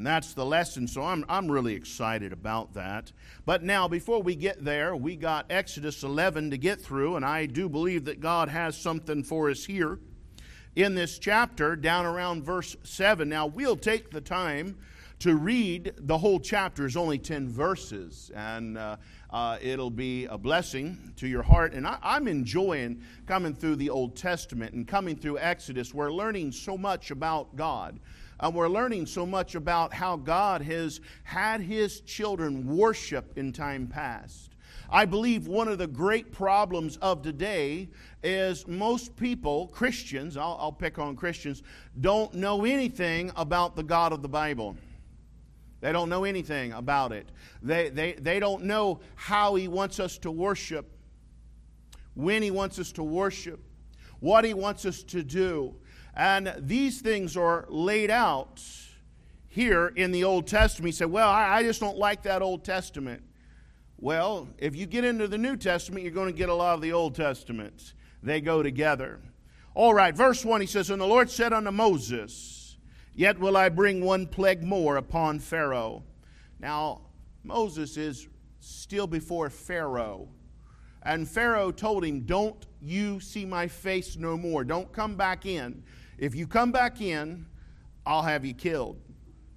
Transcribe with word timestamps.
And 0.00 0.06
that's 0.06 0.32
the 0.32 0.46
lesson, 0.46 0.88
so 0.88 1.02
I'm, 1.02 1.26
I'm 1.28 1.52
really 1.52 1.74
excited 1.74 2.32
about 2.32 2.72
that. 2.72 3.12
But 3.44 3.62
now, 3.62 3.86
before 3.86 4.22
we 4.22 4.34
get 4.34 4.64
there, 4.64 4.96
we 4.96 5.14
got 5.14 5.44
Exodus 5.50 6.02
11 6.02 6.52
to 6.52 6.56
get 6.56 6.80
through, 6.80 7.16
and 7.16 7.24
I 7.24 7.44
do 7.44 7.68
believe 7.68 8.06
that 8.06 8.18
God 8.18 8.48
has 8.48 8.78
something 8.78 9.22
for 9.22 9.50
us 9.50 9.66
here 9.66 9.98
in 10.74 10.94
this 10.94 11.18
chapter, 11.18 11.76
down 11.76 12.06
around 12.06 12.44
verse 12.44 12.78
7. 12.82 13.28
Now, 13.28 13.46
we'll 13.46 13.76
take 13.76 14.10
the 14.10 14.22
time 14.22 14.78
to 15.18 15.36
read 15.36 15.92
the 15.98 16.16
whole 16.16 16.40
chapter, 16.40 16.86
is 16.86 16.96
only 16.96 17.18
10 17.18 17.50
verses, 17.50 18.30
and 18.34 18.78
uh, 18.78 18.96
uh, 19.28 19.58
it'll 19.60 19.90
be 19.90 20.24
a 20.24 20.38
blessing 20.38 21.12
to 21.16 21.28
your 21.28 21.42
heart. 21.42 21.74
And 21.74 21.86
I, 21.86 21.98
I'm 22.02 22.26
enjoying 22.26 23.02
coming 23.26 23.54
through 23.54 23.76
the 23.76 23.90
Old 23.90 24.16
Testament 24.16 24.72
and 24.72 24.88
coming 24.88 25.14
through 25.14 25.38
Exodus. 25.40 25.92
We're 25.92 26.10
learning 26.10 26.52
so 26.52 26.78
much 26.78 27.10
about 27.10 27.54
God. 27.54 28.00
Uh, 28.40 28.50
we're 28.52 28.68
learning 28.68 29.04
so 29.04 29.26
much 29.26 29.54
about 29.54 29.92
how 29.92 30.16
God 30.16 30.62
has 30.62 31.00
had 31.24 31.60
his 31.60 32.00
children 32.00 32.74
worship 32.74 33.36
in 33.36 33.52
time 33.52 33.86
past. 33.86 34.50
I 34.88 35.04
believe 35.04 35.46
one 35.46 35.68
of 35.68 35.76
the 35.76 35.86
great 35.86 36.32
problems 36.32 36.96
of 36.96 37.22
today 37.22 37.90
is 38.22 38.66
most 38.66 39.14
people, 39.14 39.68
Christians, 39.68 40.38
I'll, 40.38 40.56
I'll 40.58 40.72
pick 40.72 40.98
on 40.98 41.16
Christians, 41.16 41.62
don't 42.00 42.32
know 42.32 42.64
anything 42.64 43.30
about 43.36 43.76
the 43.76 43.82
God 43.82 44.12
of 44.12 44.22
the 44.22 44.28
Bible. 44.28 44.74
They 45.82 45.92
don't 45.92 46.08
know 46.08 46.24
anything 46.24 46.72
about 46.72 47.12
it. 47.12 47.28
They, 47.62 47.90
they, 47.90 48.12
they 48.14 48.40
don't 48.40 48.64
know 48.64 49.00
how 49.16 49.54
He 49.54 49.68
wants 49.68 50.00
us 50.00 50.16
to 50.18 50.30
worship, 50.30 50.90
when 52.14 52.42
He 52.42 52.50
wants 52.50 52.78
us 52.78 52.90
to 52.92 53.02
worship, 53.02 53.60
what 54.18 54.44
He 54.44 54.54
wants 54.54 54.86
us 54.86 55.02
to 55.04 55.22
do. 55.22 55.74
And 56.20 56.52
these 56.58 57.00
things 57.00 57.34
are 57.34 57.64
laid 57.70 58.10
out 58.10 58.62
here 59.48 59.86
in 59.86 60.12
the 60.12 60.24
Old 60.24 60.46
Testament. 60.46 60.88
He 60.88 60.92
said, 60.92 61.10
well, 61.10 61.30
I, 61.30 61.62
just 61.62 61.80
don't 61.80 61.96
like 61.96 62.24
that 62.24 62.42
Old 62.42 62.62
Testament. 62.62 63.22
Well, 63.96 64.46
if 64.58 64.76
you 64.76 64.84
get 64.84 65.02
into 65.02 65.28
the 65.28 65.38
New 65.38 65.56
Testament, 65.56 66.04
you're 66.04 66.12
going 66.12 66.30
to 66.30 66.36
get 66.36 66.50
a 66.50 66.54
lot 66.54 66.74
of 66.74 66.82
the 66.82 66.92
Old 66.92 67.14
Testament. 67.14 67.94
They 68.22 68.42
go 68.42 68.62
together. 68.62 69.18
All 69.72 69.94
right, 69.94 70.14
verse 70.14 70.44
1, 70.44 70.60
he 70.60 70.66
says, 70.66 70.90
And 70.90 71.00
the 71.00 71.06
Lord 71.06 71.30
said 71.30 71.54
unto 71.54 71.70
Moses, 71.70 72.76
Yet 73.14 73.38
will 73.38 73.56
I 73.56 73.70
bring 73.70 74.04
one 74.04 74.26
plague 74.26 74.62
more 74.62 74.98
upon 74.98 75.38
Pharaoh. 75.38 76.02
Now, 76.58 77.00
Moses 77.44 77.96
is 77.96 78.28
still 78.58 79.06
before 79.06 79.48
Pharaoh. 79.48 80.28
And 81.02 81.26
Pharaoh 81.26 81.70
told 81.70 82.04
him, 82.04 82.26
Don't 82.26 82.66
you 82.82 83.20
see 83.20 83.46
my 83.46 83.68
face 83.68 84.18
no 84.18 84.36
more. 84.36 84.64
Don't 84.64 84.92
come 84.92 85.16
back 85.16 85.46
in. 85.46 85.82
If 86.20 86.34
you 86.34 86.46
come 86.46 86.70
back 86.70 87.00
in, 87.00 87.46
I'll 88.04 88.20
have 88.20 88.44
you 88.44 88.52
killed. 88.52 89.00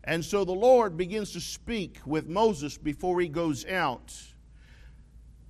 And 0.05 0.23
so 0.23 0.45
the 0.45 0.53
Lord 0.53 0.95
begins 0.95 1.33
to 1.33 1.41
speak 1.41 1.99
with 2.05 2.29
Moses 2.29 2.77
before 2.77 3.19
he 3.19 3.27
goes 3.27 3.65
out. 3.65 4.13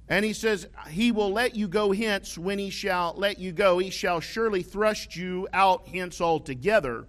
And 0.10 0.26
he 0.26 0.34
says, 0.34 0.68
He 0.90 1.12
will 1.12 1.32
let 1.32 1.56
you 1.56 1.68
go 1.68 1.92
hence 1.92 2.36
when 2.36 2.58
he 2.58 2.72
shall 2.72 3.14
let 3.16 3.38
you 3.38 3.52
go. 3.52 3.78
He 3.78 3.92
shall 3.92 4.22
surely 4.22 4.64
thrust 4.64 5.16
you 5.16 5.48
out 5.54 5.88
hence 5.88 6.20
altogether. 6.20 7.06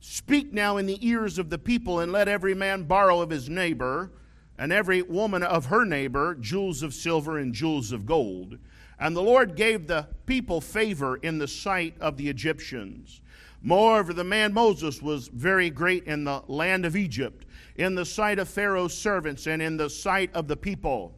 Speak 0.00 0.52
now 0.52 0.76
in 0.76 0.86
the 0.86 0.98
ears 1.06 1.38
of 1.38 1.48
the 1.48 1.58
people, 1.58 2.00
and 2.00 2.10
let 2.10 2.26
every 2.26 2.54
man 2.54 2.84
borrow 2.84 3.20
of 3.20 3.30
his 3.30 3.48
neighbor, 3.48 4.10
and 4.58 4.72
every 4.72 5.00
woman 5.00 5.44
of 5.44 5.66
her 5.66 5.84
neighbor, 5.84 6.34
jewels 6.34 6.82
of 6.82 6.92
silver 6.92 7.38
and 7.38 7.54
jewels 7.54 7.92
of 7.92 8.04
gold. 8.04 8.58
And 8.98 9.14
the 9.14 9.22
Lord 9.22 9.54
gave 9.54 9.86
the 9.86 10.08
people 10.26 10.60
favor 10.60 11.16
in 11.18 11.38
the 11.38 11.46
sight 11.46 11.94
of 12.00 12.16
the 12.16 12.28
Egyptians. 12.28 13.20
Moreover, 13.62 14.12
the 14.12 14.24
man 14.24 14.52
Moses 14.52 15.02
was 15.02 15.28
very 15.28 15.68
great 15.68 16.04
in 16.04 16.24
the 16.24 16.42
land 16.46 16.84
of 16.84 16.94
Egypt, 16.94 17.44
in 17.74 17.94
the 17.94 18.04
sight 18.04 18.38
of 18.38 18.48
Pharaoh's 18.48 18.96
servants, 18.96 19.46
and 19.46 19.60
in 19.60 19.76
the 19.76 19.90
sight 19.90 20.32
of 20.34 20.46
the 20.46 20.56
people. 20.56 21.14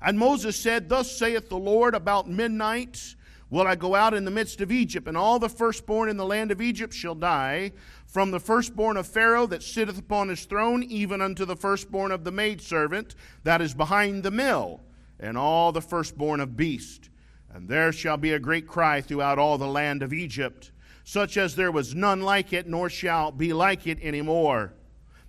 And 0.00 0.18
Moses 0.18 0.56
said, 0.56 0.88
Thus 0.88 1.14
saith 1.14 1.48
the 1.50 1.58
Lord, 1.58 1.94
about 1.94 2.28
midnight 2.28 3.14
will 3.50 3.66
I 3.66 3.74
go 3.74 3.94
out 3.94 4.14
in 4.14 4.24
the 4.24 4.30
midst 4.30 4.62
of 4.62 4.72
Egypt, 4.72 5.06
and 5.06 5.16
all 5.16 5.38
the 5.38 5.50
firstborn 5.50 6.08
in 6.08 6.16
the 6.16 6.24
land 6.24 6.50
of 6.50 6.62
Egypt 6.62 6.94
shall 6.94 7.14
die, 7.14 7.72
from 8.06 8.30
the 8.30 8.40
firstborn 8.40 8.96
of 8.96 9.06
Pharaoh 9.06 9.46
that 9.46 9.62
sitteth 9.62 9.98
upon 9.98 10.28
his 10.28 10.46
throne, 10.46 10.82
even 10.84 11.20
unto 11.20 11.44
the 11.44 11.56
firstborn 11.56 12.10
of 12.10 12.24
the 12.24 12.32
maidservant 12.32 13.14
that 13.44 13.60
is 13.60 13.74
behind 13.74 14.22
the 14.22 14.30
mill, 14.30 14.80
and 15.18 15.36
all 15.36 15.72
the 15.72 15.82
firstborn 15.82 16.40
of 16.40 16.56
beast. 16.56 17.10
And 17.52 17.68
there 17.68 17.92
shall 17.92 18.16
be 18.16 18.32
a 18.32 18.38
great 18.38 18.66
cry 18.66 19.02
throughout 19.02 19.38
all 19.38 19.58
the 19.58 19.66
land 19.66 20.02
of 20.02 20.14
Egypt 20.14 20.70
such 21.04 21.36
as 21.36 21.54
there 21.54 21.72
was 21.72 21.94
none 21.94 22.20
like 22.20 22.52
it, 22.52 22.68
nor 22.68 22.88
shall 22.88 23.32
be 23.32 23.52
like 23.52 23.86
it 23.86 23.98
any 24.02 24.22
more. 24.22 24.74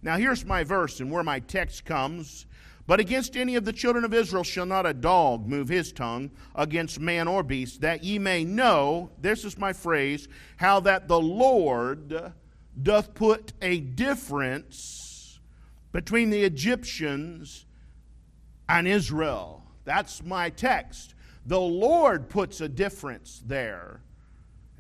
Now, 0.02 0.18
here's 0.18 0.46
my 0.46 0.64
verse 0.64 1.00
and 1.00 1.12
where 1.12 1.24
my 1.24 1.40
text 1.40 1.86
comes. 1.86 2.46
But 2.88 3.00
against 3.00 3.38
any 3.38 3.56
of 3.56 3.64
the 3.64 3.74
children 3.74 4.04
of 4.04 4.14
Israel 4.14 4.44
shall 4.44 4.66
not 4.66 4.86
a 4.86 4.94
dog 4.94 5.48
move 5.48 5.70
his 5.70 5.94
tongue 5.94 6.32
against 6.56 7.00
man 7.00 7.28
or 7.28 7.44
beast, 7.44 7.82
that 7.82 8.04
ye 8.04 8.20
may 8.20 8.44
know, 8.44 9.12
this 9.20 9.46
is 9.46 9.58
my 9.58 9.72
phrase, 9.72 10.28
how 10.58 10.80
that 10.82 11.08
the 11.08 11.20
Lord 11.20 12.34
doth 12.82 13.14
put 13.14 13.54
a 13.62 13.80
difference 13.80 15.40
between 15.92 16.32
the 16.32 16.44
Egyptians 16.44 17.66
and 18.68 18.88
Israel. 18.88 19.64
That's 19.86 20.24
my 20.24 20.50
text. 20.50 21.16
The 21.46 21.60
Lord 21.60 22.30
puts 22.30 22.62
a 22.62 22.70
difference 22.70 23.42
there. 23.46 24.02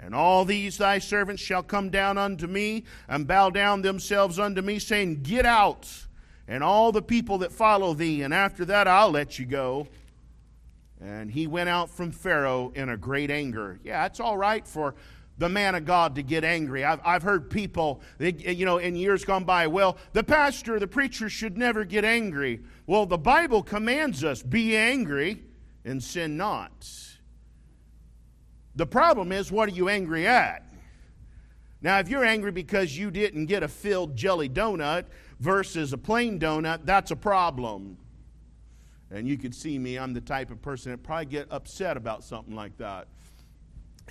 And 0.03 0.16
all 0.16 0.45
these 0.45 0.78
thy 0.78 0.97
servants 0.97 1.41
shall 1.41 1.62
come 1.62 1.89
down 1.89 2.17
unto 2.17 2.47
me 2.47 2.85
and 3.07 3.28
bow 3.28 3.51
down 3.51 3.84
themselves 3.84 4.39
unto 4.39 4.62
me, 4.62 4.79
saying, 4.79 5.22
Get 5.22 5.45
out, 5.45 5.88
and 6.47 6.63
all 6.63 6.91
the 6.91 7.03
people 7.03 7.38
that 7.39 7.51
follow 7.51 7.94
thee, 7.94 8.23
and 8.23 8.34
after 8.34 8.66
that 8.66 8.88
I'll 8.88 9.12
let 9.12 9.38
you 9.38 9.45
go. 9.45 9.88
And 11.00 11.31
he 11.31 11.47
went 11.47 11.69
out 11.69 11.89
from 11.89 12.12
Pharaoh 12.12 12.72
in 12.75 12.89
a 12.89 12.97
great 12.97 13.31
anger. 13.31 13.79
Yeah, 13.84 14.06
it's 14.06 14.19
all 14.19 14.38
right 14.38 14.67
for 14.67 14.95
the 15.38 15.50
man 15.50 15.75
of 15.75 15.85
God 15.85 16.16
to 16.16 16.23
get 16.23 16.44
angry. 16.44 16.83
I've, 16.83 17.00
I've 17.03 17.23
heard 17.23 17.50
people, 17.50 18.01
you 18.19 18.66
know, 18.66 18.78
in 18.78 18.95
years 18.95 19.25
gone 19.25 19.44
by, 19.44 19.68
well, 19.68 19.97
the 20.13 20.23
pastor, 20.23 20.79
the 20.79 20.88
preacher 20.88 21.29
should 21.29 21.57
never 21.57 21.83
get 21.83 22.06
angry. 22.06 22.62
Well, 22.85 23.06
the 23.06 23.18
Bible 23.18 23.63
commands 23.63 24.23
us 24.23 24.44
be 24.44 24.78
angry 24.78 25.44
and 25.83 26.03
sin 26.03 26.38
not. 26.38 27.11
The 28.76 28.86
problem 28.86 29.32
is, 29.32 29.52
what 29.52 29.70
are 29.70 29.74
you 29.74 29.90
angry 29.90 30.28
at? 30.28 30.64
Now, 31.82 32.00
if 32.00 32.09
you're 32.09 32.24
angry 32.24 32.52
because 32.52 32.98
you 32.98 33.12
didn't 33.12 33.48
get 33.48 33.64
a 33.64 33.68
filled 33.68 34.16
jelly 34.16 34.48
donut 34.48 35.06
versus 35.40 35.94
a 35.94 35.98
plain 35.98 36.40
donut, 36.40 36.86
that's 36.86 37.12
a 37.12 37.16
problem. 37.16 37.98
And 39.10 39.28
you 39.28 39.38
could 39.38 39.54
see 39.54 39.78
me, 39.78 39.98
I'm 39.98 40.14
the 40.14 40.22
type 40.22 40.52
of 40.52 40.62
person 40.62 40.92
that 40.92 41.04
probably 41.04 41.26
get 41.26 41.48
upset 41.52 41.98
about 41.98 42.24
something 42.24 42.56
like 42.56 42.78
that. 42.78 43.08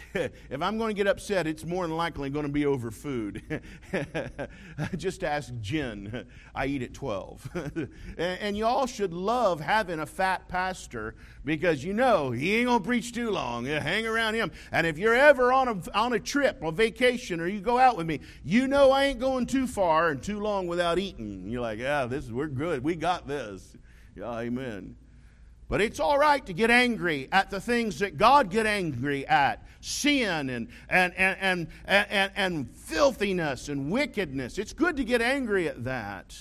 if 0.14 0.62
I'm 0.62 0.78
going 0.78 0.90
to 0.90 0.94
get 0.94 1.06
upset, 1.06 1.46
it's 1.46 1.64
more 1.64 1.86
than 1.86 1.96
likely 1.96 2.30
going 2.30 2.46
to 2.46 2.52
be 2.52 2.66
over 2.66 2.90
food. 2.90 3.62
Just 4.96 5.24
ask 5.24 5.52
Jen. 5.60 6.26
I 6.54 6.66
eat 6.66 6.82
at 6.82 6.94
12. 6.94 7.88
and 8.18 8.56
you 8.56 8.66
all 8.66 8.86
should 8.86 9.12
love 9.12 9.60
having 9.60 10.00
a 10.00 10.06
fat 10.06 10.48
pastor 10.48 11.14
because 11.44 11.84
you 11.84 11.92
know 11.92 12.30
he 12.30 12.56
ain't 12.56 12.66
going 12.66 12.82
to 12.82 12.86
preach 12.86 13.12
too 13.12 13.30
long. 13.30 13.64
Hang 13.66 14.06
around 14.06 14.34
him. 14.34 14.50
And 14.72 14.86
if 14.86 14.98
you're 14.98 15.14
ever 15.14 15.52
on 15.52 15.68
a, 15.68 15.96
on 15.96 16.12
a 16.12 16.20
trip, 16.20 16.62
a 16.62 16.72
vacation, 16.72 17.40
or 17.40 17.46
you 17.46 17.60
go 17.60 17.78
out 17.78 17.96
with 17.96 18.06
me, 18.06 18.20
you 18.44 18.68
know 18.68 18.90
I 18.90 19.06
ain't 19.06 19.20
going 19.20 19.46
too 19.46 19.66
far 19.66 20.10
and 20.10 20.22
too 20.22 20.40
long 20.40 20.66
without 20.66 20.98
eating. 20.98 21.48
You're 21.48 21.62
like, 21.62 21.78
yeah, 21.78 22.06
this 22.06 22.24
is, 22.24 22.32
we're 22.32 22.48
good. 22.48 22.84
We 22.84 22.96
got 22.96 23.26
this. 23.26 23.76
Yeah, 24.16 24.38
amen. 24.38 24.96
But 25.70 25.80
it's 25.80 26.00
all 26.00 26.18
right 26.18 26.44
to 26.46 26.52
get 26.52 26.68
angry 26.68 27.28
at 27.30 27.48
the 27.48 27.60
things 27.60 28.00
that 28.00 28.18
God 28.18 28.50
get 28.50 28.66
angry 28.66 29.24
at 29.28 29.64
sin 29.80 30.50
and, 30.50 30.68
and, 30.88 31.14
and, 31.16 31.68
and, 31.86 32.32
and, 32.34 32.76
filthiness 32.76 33.68
and 33.68 33.88
wickedness. 33.88 34.58
It's 34.58 34.72
good 34.72 34.96
to 34.96 35.04
get 35.04 35.22
angry 35.22 35.68
at 35.68 35.84
that. 35.84 36.36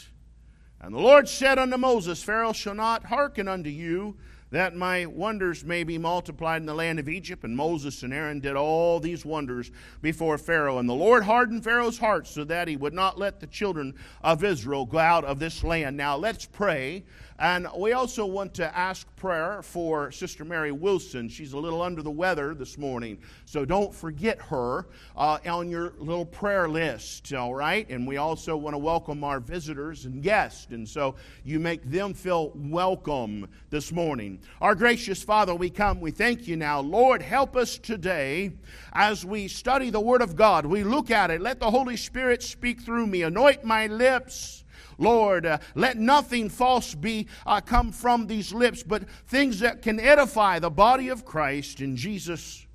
And 0.82 0.96
the 0.96 1.00
Lord 1.00 1.30
said 1.30 1.60
unto 1.60 1.78
Moses, 1.78 2.24
Pharaoh 2.24 2.54
shall 2.54 2.74
not 2.74 3.06
hearken 3.06 3.48
unto 3.48 3.70
you, 3.70 4.18
that 4.50 4.76
my 4.76 5.06
wonders 5.06 5.64
may 5.64 5.84
be 5.84 6.00
multiplied 6.00 6.62
in 6.62 6.66
the 6.66 6.74
land 6.74 6.98
of 6.98 7.08
Egypt. 7.08 7.44
And 7.44 7.56
Moses 7.56 8.02
and 8.02 8.12
Aaron 8.12 8.40
did 8.40 8.56
all 8.56 9.00
these 9.00 9.24
wonders 9.24 9.70
before 10.02 10.40
Pharaoh. 10.40 10.80
And 10.80 10.90
the 10.90 10.94
Lord 10.94 11.24
hardened 11.24 11.64
Pharaoh's 11.64 12.00
heart 12.00 12.26
so 12.26 12.44
that 12.46 12.68
he 12.68 12.76
would 12.76 12.96
not 12.96 13.20
let 13.20 13.40
the 13.40 13.46
children 13.48 13.94
of 14.24 14.44
Israel 14.44 14.88
go 14.88 14.98
out 14.98 15.24
of 15.24 15.38
this 15.38 15.64
land. 15.64 15.98
Now 15.98 16.18
let's 16.18 16.48
pray 16.48 17.04
and 17.40 17.68
we 17.78 17.94
also 17.94 18.26
want 18.26 18.54
to 18.56 18.78
ask 18.78 19.08
prayer 19.16 19.62
for 19.62 20.12
Sister 20.12 20.44
Mary 20.44 20.74
Wilson. 20.74 21.30
She's 21.30 21.54
a 21.54 21.58
little 21.58 21.82
under 21.82 22.02
the 22.02 22.12
weather 22.12 22.54
this 22.54 22.78
morning, 22.78 23.18
so 23.46 23.64
don't 23.64 23.96
forget 23.96 24.42
her 24.42 24.88
uh, 25.16 25.40
on 25.48 25.70
your 25.70 25.94
little 25.98 26.26
prayer 26.26 26.68
list, 26.68 27.34
all 27.34 27.56
right? 27.56 27.90
And 27.90 28.06
we 28.06 28.18
also 28.18 28.58
want 28.58 28.74
to 28.74 28.78
welcome 28.78 29.24
our 29.24 29.40
visitors 29.40 30.04
and 30.04 30.22
guests, 30.22 30.68
and 30.72 30.88
so 30.88 31.16
you 31.46 31.60
make 31.60 31.84
them 31.90 32.14
feel 32.14 32.52
welcome 32.56 33.48
this 33.70 33.92
morning. 33.92 34.40
Our 34.60 34.76
gracious 34.76 35.24
Father, 35.24 35.56
we 35.56 35.70
come, 35.70 36.02
we 36.02 36.12
thank 36.12 36.46
you 36.46 36.58
now. 36.58 36.82
Lord, 36.82 37.22
help 37.22 37.56
us 37.56 37.78
today 37.78 38.52
as 38.92 39.26
we 39.26 39.48
study 39.48 39.90
the 39.90 40.02
Word 40.02 40.22
of 40.22 40.36
God. 40.36 40.66
We 40.66 40.84
look 40.84 41.10
at 41.10 41.32
it. 41.32 41.40
Let 41.40 41.60
the 41.60 41.72
Holy 41.72 41.96
Spirit 41.96 42.44
speak 42.44 42.82
through 42.82 43.08
me. 43.08 43.22
Anoint 43.22 43.64
my 43.64 43.88
lips. 43.88 44.66
Lord, 45.00 45.46
uh, 45.46 45.58
let 45.76 45.98
nothing 45.98 46.50
false 46.50 46.94
be 46.94 47.28
uh, 47.46 47.62
come 47.62 47.92
from 47.92 48.28
these 48.28 48.54
lips, 48.54 48.84
but 48.84 49.10
things 49.28 49.60
that 49.62 49.82
can 49.82 50.00
edify 50.00 50.60
the 50.60 50.70
body 50.70 51.10
of 51.10 51.26
Christ 51.26 51.82
in 51.82 51.96
Jesus 51.96 52.68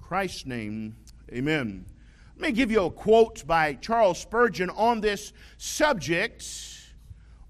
Christ's 0.00 0.44
name. 0.44 0.96
Amen. 1.32 1.86
Let 2.36 2.50
me 2.50 2.52
give 2.52 2.70
you 2.70 2.84
a 2.84 2.90
quote 2.90 3.46
by 3.46 3.74
Charles 3.74 4.18
Spurgeon 4.18 4.68
on 4.70 5.00
this 5.00 5.32
subject 5.56 6.44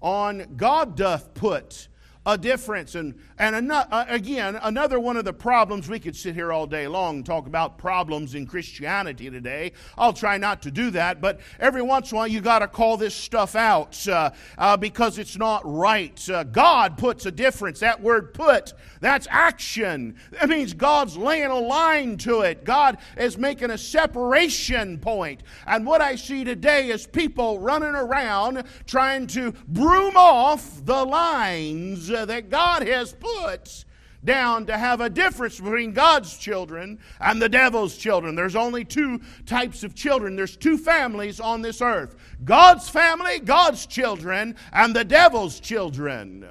on 0.01 0.55
God 0.55 0.95
doth 0.95 1.33
put 1.33 1.87
a 2.25 2.37
difference. 2.37 2.95
And, 2.95 3.15
and 3.37 3.71
uh, 3.71 4.05
again, 4.07 4.57
another 4.61 4.99
one 4.99 5.17
of 5.17 5.25
the 5.25 5.33
problems, 5.33 5.89
we 5.89 5.99
could 5.99 6.15
sit 6.15 6.35
here 6.35 6.53
all 6.53 6.65
day 6.65 6.87
long 6.87 7.17
and 7.17 7.25
talk 7.25 7.47
about 7.47 7.77
problems 7.77 8.33
in 8.35 8.45
Christianity 8.45 9.29
today. 9.29 9.73
I'll 9.97 10.13
try 10.13 10.37
not 10.37 10.61
to 10.63 10.71
do 10.71 10.89
that, 10.91 11.19
but 11.19 11.41
every 11.59 11.81
once 11.81 12.11
in 12.11 12.15
a 12.15 12.19
while 12.19 12.27
you 12.27 12.39
got 12.39 12.59
to 12.59 12.67
call 12.67 12.95
this 12.95 13.13
stuff 13.13 13.55
out 13.55 14.07
uh, 14.07 14.31
uh, 14.57 14.77
because 14.77 15.17
it's 15.17 15.37
not 15.37 15.61
right. 15.65 16.29
Uh, 16.29 16.43
God 16.45 16.97
puts 16.97 17.25
a 17.25 17.31
difference. 17.31 17.79
That 17.81 18.01
word 18.01 18.33
put, 18.33 18.73
that's 19.01 19.27
action. 19.29 20.15
That 20.31 20.47
means 20.47 20.73
God's 20.73 21.17
laying 21.17 21.51
a 21.51 21.59
line 21.59 22.17
to 22.19 22.41
it. 22.41 22.63
God 22.63 22.99
is 23.17 23.37
making 23.37 23.71
a 23.71 23.77
separation 23.77 24.97
point. 24.97 25.43
And 25.67 25.85
what 25.85 25.99
I 25.99 26.15
see 26.15 26.45
today 26.45 26.89
is 26.89 27.05
people 27.05 27.59
running 27.59 27.95
around 27.95 28.63
trying 28.87 29.27
to 29.27 29.51
broom 29.67 30.15
off 30.15 30.85
the 30.85 31.03
lines 31.03 32.12
Uh, 32.13 32.25
that 32.25 32.49
God 32.49 32.87
has 32.87 33.13
put 33.13 33.85
down 34.23 34.65
to 34.67 34.77
have 34.77 35.01
a 35.01 35.09
difference 35.09 35.59
between 35.59 35.91
God's 35.91 36.37
children 36.37 36.99
and 37.19 37.41
the 37.41 37.49
devil's 37.49 37.97
children. 37.97 38.35
There's 38.35 38.55
only 38.55 38.85
two 38.85 39.19
types 39.45 39.83
of 39.83 39.95
children. 39.95 40.35
There's 40.35 40.55
two 40.55 40.77
families 40.77 41.39
on 41.39 41.61
this 41.61 41.81
earth. 41.81 42.15
God's 42.43 42.87
family, 42.87 43.39
God's 43.39 43.85
children, 43.85 44.55
and 44.71 44.95
the 44.95 45.03
devil's 45.03 45.59
children. 45.59 46.45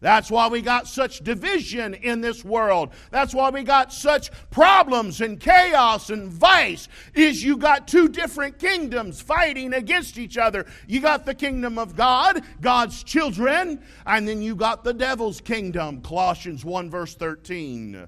That's 0.00 0.30
why 0.30 0.46
we 0.46 0.62
got 0.62 0.86
such 0.86 1.20
division 1.20 1.94
in 1.94 2.20
this 2.20 2.44
world. 2.44 2.90
That's 3.10 3.34
why 3.34 3.50
we 3.50 3.64
got 3.64 3.92
such 3.92 4.30
problems 4.50 5.20
and 5.20 5.40
chaos 5.40 6.10
and 6.10 6.28
vice. 6.30 6.88
Is 7.14 7.42
you 7.42 7.56
got 7.56 7.88
two 7.88 8.08
different 8.08 8.58
kingdoms 8.58 9.20
fighting 9.20 9.72
against 9.72 10.16
each 10.16 10.38
other. 10.38 10.66
You 10.86 11.00
got 11.00 11.26
the 11.26 11.34
kingdom 11.34 11.78
of 11.78 11.96
God, 11.96 12.42
God's 12.60 13.02
children, 13.02 13.82
and 14.06 14.28
then 14.28 14.40
you 14.40 14.54
got 14.54 14.84
the 14.84 14.94
devil's 14.94 15.40
kingdom. 15.40 16.00
Colossians 16.02 16.64
1 16.64 16.90
verse 16.90 17.14
13. 17.16 18.06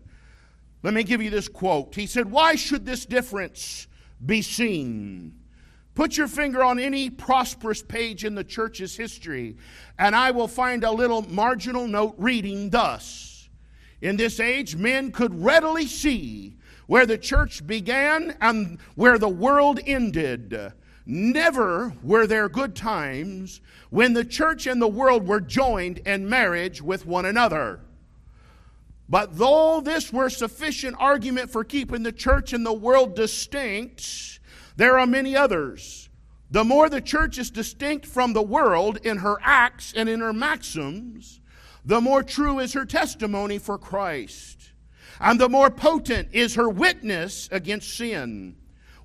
Let 0.83 0.95
me 0.95 1.03
give 1.03 1.21
you 1.21 1.31
this 1.31 1.49
quote. 1.49 1.95
He 1.95 2.07
said, 2.07 2.31
"Why 2.31 2.55
should 2.55 2.87
this 2.87 3.05
difference 3.05 3.89
be 4.25 4.43
seen?" 4.43 5.40
Put 5.95 6.17
your 6.17 6.29
finger 6.29 6.63
on 6.63 6.79
any 6.79 7.11
prosperous 7.11 7.83
page 7.83 8.25
in 8.25 8.35
the 8.35 8.45
church's 8.45 8.97
history, 8.97 9.57
and 9.99 10.15
I 10.15 10.31
will 10.31 10.49
find 10.49 10.85
a 10.85 10.93
little 10.93 11.23
marginal 11.23 11.89
note 11.89 12.15
reading 12.17 12.71
thus 12.71 13.49
In 14.01 14.17
this 14.17 14.41
age, 14.41 14.77
men 14.77 15.13
could 15.13 15.43
readily 15.43 15.87
see 15.87 16.57
where 16.87 17.07
the 17.07 17.19
church 17.19 17.67
began 17.67 18.37
and 18.41 18.79
where 18.95 19.19
the 19.19 19.29
world 19.29 19.79
ended. 19.87 20.73
Never 21.07 21.93
were 22.03 22.27
there 22.27 22.49
good 22.49 22.75
times 22.77 23.61
when 23.91 24.13
the 24.13 24.25
church 24.25 24.67
and 24.67 24.81
the 24.81 24.89
world 24.89 25.27
were 25.27 25.41
joined 25.41 25.99
in 25.99 26.29
marriage 26.29 26.81
with 26.81 27.05
one 27.05 27.27
another. 27.27 27.81
But 29.09 29.39
though 29.39 29.81
this 29.81 30.13
were 30.13 30.31
sufficient 30.31 30.97
argument 31.01 31.51
for 31.51 31.65
keeping 31.65 32.05
the 32.05 32.13
church 32.13 32.53
and 32.53 32.65
the 32.65 32.73
world 32.73 33.17
distinct, 33.17 34.40
there 34.77 34.99
are 34.99 35.07
many 35.07 35.37
others. 35.37 36.09
The 36.51 36.65
more 36.65 36.89
the 36.89 37.01
church 37.01 37.39
is 37.39 37.51
distinct 37.51 38.07
from 38.07 38.33
the 38.33 38.43
world 38.43 38.99
in 39.05 39.19
her 39.19 39.37
acts 39.43 39.93
and 39.95 40.09
in 40.09 40.21
her 40.21 40.33
maxims, 40.33 41.41
the 41.85 42.01
more 42.01 42.23
true 42.23 42.59
is 42.59 42.73
her 42.73 42.85
testimony 42.85 43.59
for 43.59 43.79
Christ, 43.79 44.73
and 45.21 45.41
the 45.41 45.49
more 45.49 45.71
potent 45.71 46.29
is 46.33 46.57
her 46.57 46.69
witness 46.69 47.49
against 47.53 47.97
sin. 47.97 48.57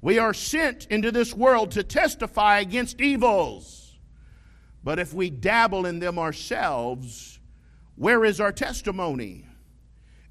We 0.02 0.20
are 0.20 0.34
sent 0.34 0.86
into 0.88 1.12
this 1.12 1.34
world 1.34 1.72
to 1.72 1.84
testify 1.84 2.60
against 2.60 3.02
evils. 3.02 3.98
But 4.84 5.00
if 5.00 5.14
we 5.14 5.32
dabble 5.32 5.86
in 5.88 6.00
them 6.00 6.20
ourselves, 6.20 7.40
where 7.96 8.24
is 8.24 8.40
our 8.40 8.52
testimony? 8.52 9.48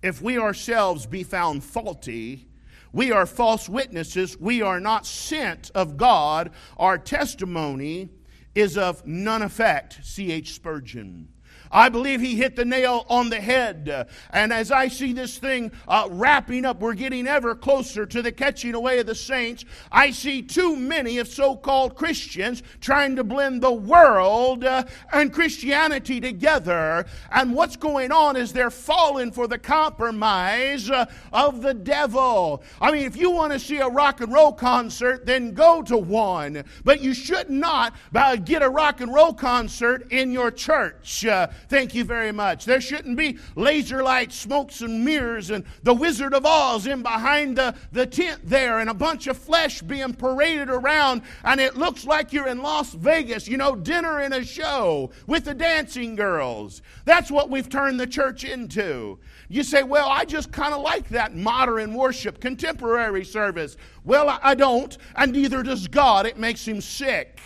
If 0.03 0.23
we 0.23 0.39
ourselves 0.39 1.07
be 1.07 1.25
found 1.25 1.65
faulty, 1.65 2.47
we 2.95 3.11
are 3.11 3.27
false 3.27 3.69
witnesses. 3.69 4.39
We 4.39 4.63
are 4.63 4.79
not 4.79 5.05
sent 5.05 5.73
of 5.75 5.97
God. 5.97 6.53
Our 6.79 6.97
testimony 6.97 8.09
is 8.55 8.79
of 8.79 9.05
none 9.05 9.43
effect. 9.43 9.99
C.H. 10.05 10.55
Spurgeon. 10.55 11.29
I 11.75 11.89
believe 11.89 12.21
he 12.21 12.37
hit 12.37 12.55
the 12.55 12.65
nail 12.65 13.05
on 13.09 13.31
the 13.31 13.41
head. 13.41 14.09
And 14.31 14.53
as 14.53 14.71
I 14.71 14.87
see 14.87 15.13
this 15.13 15.39
thing 15.39 15.73
uh, 15.89 16.07
wrapping 16.09 16.65
up, 16.65 16.79
we're 16.81 16.95
getting 16.95 17.27
ever 17.27 17.57
closer 17.57 18.07
to 18.07 18.23
the 18.23 18.31
catching 18.31 18.75
away 18.75 19.01
of 19.01 19.07
the 19.07 19.15
saints. 19.15 19.65
I 19.91 20.13
see 20.13 20.41
too 20.41 20.77
many 20.77 21.19
of 21.19 21.27
so 21.27 21.57
called 21.57 21.97
Christians 21.97 22.63
trying 22.81 23.17
to 23.17 23.25
blend 23.25 23.61
the 23.61 23.73
world 23.73 24.65
uh, 24.65 24.85
and 25.13 25.33
Christianity 25.33 26.21
together. 26.21 27.07
And 27.33 27.55
what's 27.55 27.77
going 27.77 28.13
on 28.13 28.37
is 28.37 28.53
they're 28.53 28.71
falling 28.71 29.33
for 29.33 29.49
the 29.49 29.59
compromise 29.59 30.89
uh, 30.89 31.07
of 31.33 31.61
the 31.61 31.75
devil. 31.75 32.63
I 32.81 32.93
mean, 32.93 33.03
if 33.03 33.17
you 33.17 33.33
want 33.33 33.53
to 33.53 33.59
see 33.59 33.79
a 33.79 33.89
rock 33.89 34.21
and 34.21 34.33
roll 34.33 34.53
concert, 34.53 35.27
then 35.27 35.53
go 35.53 35.83
to 35.83 35.99
one. 35.99 36.63
But 36.85 37.01
you 37.01 37.15
should 37.15 37.51
not 37.51 37.97
uh, 38.15 38.37
get 38.37 38.63
a 38.63 38.69
rock 38.69 39.01
and 39.01 39.13
roll 39.13 39.35
concert 39.35 40.13
in 40.13 40.31
your 40.31 40.53
church. 40.53 41.27
Uh, 41.27 41.49
Thank 41.69 41.95
you 41.95 42.05
very 42.05 42.33
much. 42.33 42.65
There 42.65 42.81
shouldn't 42.81 43.17
be 43.17 43.39
laser 43.57 44.03
lights, 44.03 44.37
smokes, 44.37 44.81
and 44.81 45.05
mirrors, 45.05 45.51
and 45.51 45.65
the 45.83 45.95
Wizard 45.95 46.35
of 46.35 46.45
Oz 46.45 46.87
in 46.87 47.03
behind 47.03 47.57
the, 47.57 47.75
the 47.93 48.07
tent 48.07 48.41
there, 48.45 48.81
and 48.81 48.91
a 48.91 48.95
bunch 48.95 49.27
of 49.27 49.37
flesh 49.37 49.83
being 49.83 50.15
paraded 50.15 50.71
around, 50.71 51.23
and 51.45 51.61
it 51.61 51.77
looks 51.77 52.05
like 52.05 52.33
you're 52.33 52.49
in 52.49 52.63
Las 52.63 52.95
Vegas, 52.95 53.49
you 53.49 53.57
know, 53.57 53.75
dinner 53.75 54.21
and 54.21 54.35
a 54.35 54.45
show 54.45 55.11
with 55.27 55.45
the 55.45 55.55
dancing 55.55 56.17
girls. 56.17 56.83
That's 57.05 57.31
what 57.31 57.51
we've 57.51 57.69
turned 57.69 57.99
the 57.99 58.07
church 58.07 58.45
into. 58.45 59.19
You 59.49 59.63
say, 59.63 59.83
well, 59.83 60.09
I 60.09 60.25
just 60.25 60.53
kind 60.53 60.75
of 60.75 60.83
like 60.83 61.09
that 61.11 61.35
modern 61.35 61.95
worship, 61.95 62.41
contemporary 62.41 63.25
service. 63.25 63.77
Well, 64.05 64.39
I 64.43 64.55
don't, 64.55 64.97
and 65.17 65.33
neither 65.33 65.63
does 65.63 65.89
God. 65.89 66.27
It 66.27 66.39
makes 66.39 66.67
him 66.67 66.81
sick. 66.81 67.41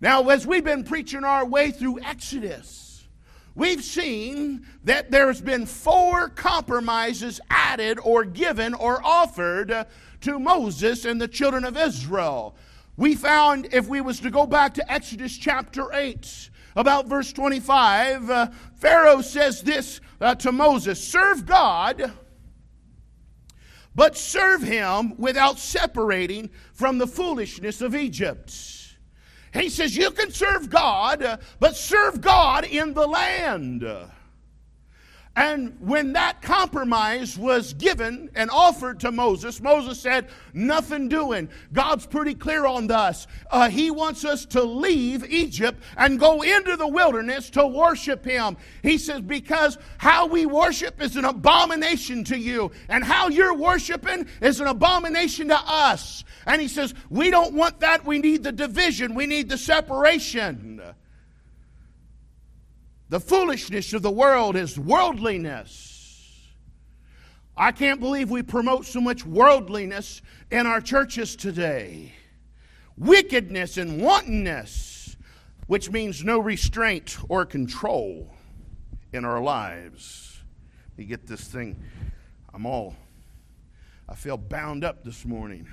Now, 0.00 0.28
as 0.28 0.46
we've 0.46 0.64
been 0.64 0.84
preaching 0.84 1.24
our 1.24 1.44
way 1.44 1.72
through 1.72 2.00
Exodus, 2.00 3.08
we've 3.56 3.82
seen 3.82 4.64
that 4.84 5.10
there's 5.10 5.40
been 5.40 5.66
four 5.66 6.28
compromises 6.28 7.40
added 7.50 7.98
or 8.04 8.24
given 8.24 8.74
or 8.74 9.04
offered 9.04 9.86
to 10.20 10.38
Moses 10.38 11.04
and 11.04 11.20
the 11.20 11.26
children 11.26 11.64
of 11.64 11.76
Israel. 11.76 12.54
We 12.96 13.16
found 13.16 13.68
if 13.72 13.88
we 13.88 14.00
was 14.00 14.20
to 14.20 14.30
go 14.30 14.46
back 14.46 14.74
to 14.74 14.92
Exodus 14.92 15.36
chapter 15.36 15.92
8, 15.92 16.50
about 16.76 17.06
verse 17.06 17.32
25, 17.32 18.30
uh, 18.30 18.46
Pharaoh 18.76 19.20
says 19.20 19.62
this 19.62 20.00
uh, 20.20 20.36
to 20.36 20.52
Moses 20.52 21.02
Serve 21.02 21.44
God, 21.44 22.12
but 23.96 24.16
serve 24.16 24.62
him 24.62 25.16
without 25.18 25.58
separating 25.58 26.50
from 26.72 26.98
the 26.98 27.06
foolishness 27.08 27.80
of 27.80 27.96
Egypt. 27.96 28.77
He 29.52 29.68
says, 29.68 29.96
You 29.96 30.10
can 30.10 30.30
serve 30.30 30.70
God, 30.70 31.40
but 31.60 31.76
serve 31.76 32.20
God 32.20 32.64
in 32.64 32.94
the 32.94 33.06
land. 33.06 33.84
And 35.36 35.76
when 35.80 36.14
that 36.14 36.42
compromise 36.42 37.38
was 37.38 37.72
given 37.74 38.28
and 38.34 38.50
offered 38.50 38.98
to 39.00 39.12
Moses, 39.12 39.60
Moses 39.60 40.00
said, 40.00 40.28
Nothing 40.52 41.08
doing. 41.08 41.48
God's 41.72 42.06
pretty 42.06 42.34
clear 42.34 42.66
on 42.66 42.88
this. 42.88 43.28
Uh, 43.48 43.70
he 43.70 43.92
wants 43.92 44.24
us 44.24 44.44
to 44.46 44.62
leave 44.62 45.24
Egypt 45.30 45.80
and 45.96 46.18
go 46.18 46.42
into 46.42 46.76
the 46.76 46.88
wilderness 46.88 47.50
to 47.50 47.66
worship 47.66 48.24
Him. 48.24 48.56
He 48.82 48.98
says, 48.98 49.20
Because 49.20 49.78
how 49.98 50.26
we 50.26 50.44
worship 50.44 51.00
is 51.00 51.14
an 51.14 51.24
abomination 51.24 52.24
to 52.24 52.36
you, 52.36 52.72
and 52.88 53.04
how 53.04 53.28
you're 53.28 53.54
worshiping 53.54 54.26
is 54.42 54.60
an 54.60 54.66
abomination 54.66 55.48
to 55.48 55.58
us. 55.58 56.24
And 56.46 56.60
He 56.60 56.66
says, 56.66 56.94
We 57.10 57.30
don't 57.30 57.54
want 57.54 57.78
that. 57.80 58.04
We 58.04 58.18
need 58.18 58.42
the 58.42 58.52
division, 58.52 59.14
we 59.14 59.26
need 59.26 59.48
the 59.48 59.58
separation. 59.58 60.82
The 63.08 63.20
foolishness 63.20 63.92
of 63.94 64.02
the 64.02 64.10
world 64.10 64.56
is 64.56 64.78
worldliness. 64.78 66.46
I 67.56 67.72
can't 67.72 68.00
believe 68.00 68.30
we 68.30 68.42
promote 68.42 68.86
so 68.86 69.00
much 69.00 69.24
worldliness 69.26 70.22
in 70.50 70.66
our 70.66 70.80
churches 70.80 71.34
today. 71.36 72.12
Wickedness 72.96 73.76
and 73.78 74.00
wantonness, 74.02 75.16
which 75.66 75.90
means 75.90 76.22
no 76.24 76.38
restraint 76.38 77.16
or 77.28 77.44
control. 77.46 78.30
in 79.12 79.24
our 79.24 79.40
lives. 79.40 80.40
We 80.96 81.04
get 81.04 81.26
this 81.26 81.44
thing, 81.44 81.82
I'm 82.52 82.66
all, 82.66 82.94
I 84.08 84.14
feel 84.14 84.36
bound 84.36 84.84
up 84.84 85.04
this 85.04 85.24
morning. 85.24 85.66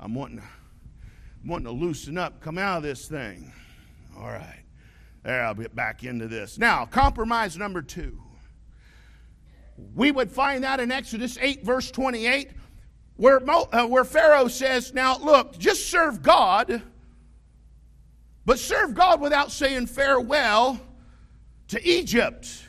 I'm 0.00 0.14
wanting 0.14 0.38
I'm 0.40 1.48
wanting 1.48 1.66
to 1.66 1.72
loosen 1.72 2.18
up, 2.18 2.40
come 2.40 2.58
out 2.58 2.78
of 2.78 2.82
this 2.82 3.06
thing. 3.08 3.52
All 4.16 4.28
right. 4.28 4.61
There, 5.22 5.44
I'll 5.44 5.54
get 5.54 5.74
back 5.74 6.02
into 6.02 6.26
this. 6.26 6.58
Now, 6.58 6.84
compromise 6.84 7.56
number 7.56 7.82
two. 7.82 8.18
We 9.94 10.10
would 10.10 10.30
find 10.30 10.64
that 10.64 10.80
in 10.80 10.90
Exodus 10.90 11.38
8, 11.40 11.64
verse 11.64 11.90
28, 11.90 12.50
where, 13.16 13.40
uh, 13.48 13.86
where 13.86 14.04
Pharaoh 14.04 14.48
says, 14.48 14.92
Now, 14.92 15.16
look, 15.18 15.58
just 15.58 15.88
serve 15.88 16.22
God, 16.22 16.82
but 18.44 18.58
serve 18.58 18.94
God 18.94 19.20
without 19.20 19.52
saying 19.52 19.86
farewell 19.86 20.80
to 21.68 21.88
Egypt. 21.88 22.64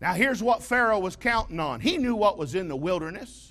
Now, 0.00 0.14
here's 0.14 0.42
what 0.42 0.62
Pharaoh 0.62 1.00
was 1.00 1.16
counting 1.16 1.60
on. 1.60 1.80
He 1.80 1.98
knew 1.98 2.14
what 2.14 2.38
was 2.38 2.54
in 2.54 2.68
the 2.68 2.76
wilderness. 2.76 3.47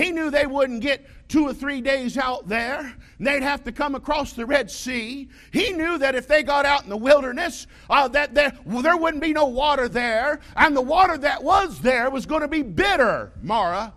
He 0.00 0.12
knew 0.12 0.30
they 0.30 0.46
wouldn't 0.46 0.80
get 0.80 1.06
two 1.28 1.46
or 1.46 1.52
three 1.52 1.80
days 1.80 2.16
out 2.16 2.48
there. 2.48 2.96
They'd 3.18 3.42
have 3.42 3.62
to 3.64 3.72
come 3.72 3.94
across 3.94 4.32
the 4.32 4.46
Red 4.46 4.70
Sea. 4.70 5.28
He 5.52 5.72
knew 5.72 5.98
that 5.98 6.14
if 6.14 6.26
they 6.26 6.42
got 6.42 6.64
out 6.64 6.84
in 6.84 6.88
the 6.88 6.96
wilderness, 6.96 7.66
uh, 7.90 8.08
that 8.08 8.34
there, 8.34 8.52
well, 8.64 8.82
there 8.82 8.96
wouldn't 8.96 9.22
be 9.22 9.32
no 9.32 9.46
water 9.46 9.88
there, 9.88 10.40
and 10.56 10.74
the 10.74 10.80
water 10.80 11.18
that 11.18 11.42
was 11.42 11.80
there 11.80 12.08
was 12.10 12.24
going 12.24 12.40
to 12.40 12.48
be 12.48 12.62
bitter, 12.62 13.32
Marah. 13.42 13.92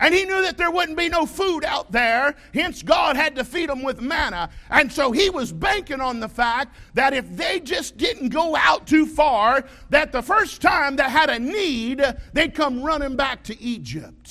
And 0.00 0.14
he 0.14 0.24
knew 0.24 0.42
that 0.42 0.56
there 0.56 0.70
wouldn't 0.70 0.96
be 0.96 1.08
no 1.08 1.26
food 1.26 1.64
out 1.64 1.90
there, 1.90 2.36
hence, 2.54 2.82
God 2.82 3.16
had 3.16 3.34
to 3.36 3.44
feed 3.44 3.68
them 3.68 3.82
with 3.82 4.00
manna. 4.00 4.50
And 4.70 4.92
so 4.92 5.10
he 5.10 5.28
was 5.28 5.52
banking 5.52 6.00
on 6.00 6.20
the 6.20 6.28
fact 6.28 6.76
that 6.94 7.12
if 7.12 7.36
they 7.36 7.58
just 7.58 7.96
didn't 7.96 8.28
go 8.28 8.54
out 8.54 8.86
too 8.86 9.06
far, 9.06 9.64
that 9.90 10.12
the 10.12 10.22
first 10.22 10.62
time 10.62 10.96
they 10.96 11.02
had 11.02 11.30
a 11.30 11.38
need, 11.38 12.04
they'd 12.32 12.54
come 12.54 12.82
running 12.82 13.16
back 13.16 13.42
to 13.44 13.60
Egypt. 13.60 14.30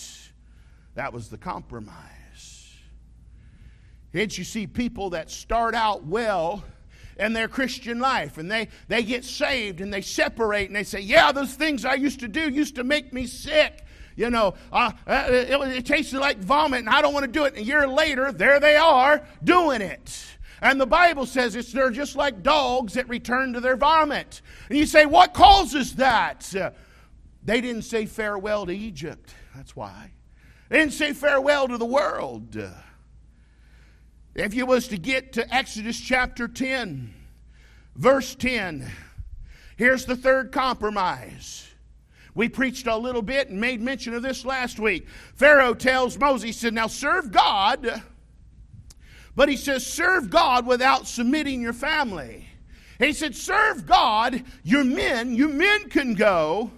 That 0.96 1.12
was 1.12 1.28
the 1.28 1.38
compromise. 1.38 2.74
Hence, 4.14 4.38
you 4.38 4.46
see 4.46 4.68
people 4.68 5.12
that 5.12 5.30
start 5.30 5.76
out 5.76 6.06
well 6.06 6.64
in 7.20 7.34
their 7.34 7.48
Christian 7.48 8.00
life 8.00 8.38
and 8.38 8.50
they, 8.50 8.70
they 8.88 9.04
get 9.04 9.26
saved 9.26 9.82
and 9.82 9.94
they 9.94 10.02
separate 10.02 10.68
and 10.68 10.76
they 10.76 10.84
say, 10.84 11.00
Yeah, 11.00 11.32
those 11.32 11.54
things 11.54 11.84
I 11.84 11.96
used 11.96 12.20
to 12.22 12.28
do 12.28 12.50
used 12.50 12.76
to 12.76 12.84
make 12.84 13.12
me 13.12 13.26
sick 13.26 13.84
you 14.18 14.32
know, 14.32 14.56
uh, 14.74 14.92
uh, 15.06 15.28
it, 15.30 15.50
it 15.78 15.86
tasted 15.86 16.20
like 16.20 16.40
vomit 16.40 16.80
and 16.80 16.90
I 16.90 17.02
don't 17.02 17.14
want 17.14 17.26
to 17.26 17.32
do 17.32 17.46
it. 17.46 17.54
And 17.54 17.64
a 17.64 17.64
year 17.64 17.88
later, 17.88 18.34
there 18.34 18.60
they 18.60 18.76
are 18.76 19.26
doing 19.44 19.82
it. 19.82 20.26
And 20.60 20.82
the 20.82 20.88
Bible 20.88 21.28
says 21.28 21.56
it's 21.56 21.72
they're 21.72 21.92
just 21.92 22.16
like 22.16 22.42
dogs 22.42 22.94
that 22.94 23.08
return 23.08 23.54
to 23.54 23.62
their 23.62 23.78
vomit. 23.78 24.42
And 24.70 24.78
you 24.78 24.88
say, 24.88 25.06
what 25.06 25.36
causes 25.36 25.96
that? 25.96 26.52
They 27.44 27.62
didn't 27.62 27.84
say 27.84 28.08
farewell 28.08 28.66
to 28.66 28.76
Egypt. 28.76 29.34
That's 29.56 29.76
why. 29.76 30.12
They 30.70 30.80
didn't 30.80 30.94
say 30.94 31.14
farewell 31.14 31.68
to 31.68 31.78
the 31.78 31.86
world. 31.86 32.58
If 34.34 34.56
you 34.56 34.66
was 34.66 34.88
to 34.88 34.98
get 34.98 35.34
to 35.34 35.54
Exodus 35.54 36.00
chapter 36.00 36.48
10, 36.48 37.14
verse 37.96 38.34
10, 38.34 38.92
here's 39.78 40.06
the 40.06 40.16
third 40.16 40.52
compromise. 40.52 41.67
We 42.38 42.50
preached 42.50 42.86
a 42.86 42.96
little 42.96 43.24
bit 43.24 43.50
and 43.50 43.60
made 43.60 43.82
mention 43.82 44.13
of 44.13 44.22
this 44.22 44.46
last 44.46 44.77
week. 44.77 45.08
Pharaoh 45.34 45.74
tells 45.74 46.20
Moses, 46.20 46.44
he 46.44 46.51
said, 46.51 46.72
Now 46.72 46.86
serve 46.86 47.32
God, 47.32 48.03
but 49.36 49.50
he 49.50 49.58
says, 49.58 49.84
Serve 49.84 50.29
God 50.29 50.67
without 50.67 51.08
submitting 51.08 51.62
your 51.62 51.74
family. 51.74 52.48
He 53.00 53.12
said, 53.13 53.36
Serve 53.36 53.88
God, 53.88 54.44
your 54.62 54.84
men, 54.84 55.34
your 55.34 55.50
men 55.50 55.89
can 55.89 56.13
go, 56.13 56.70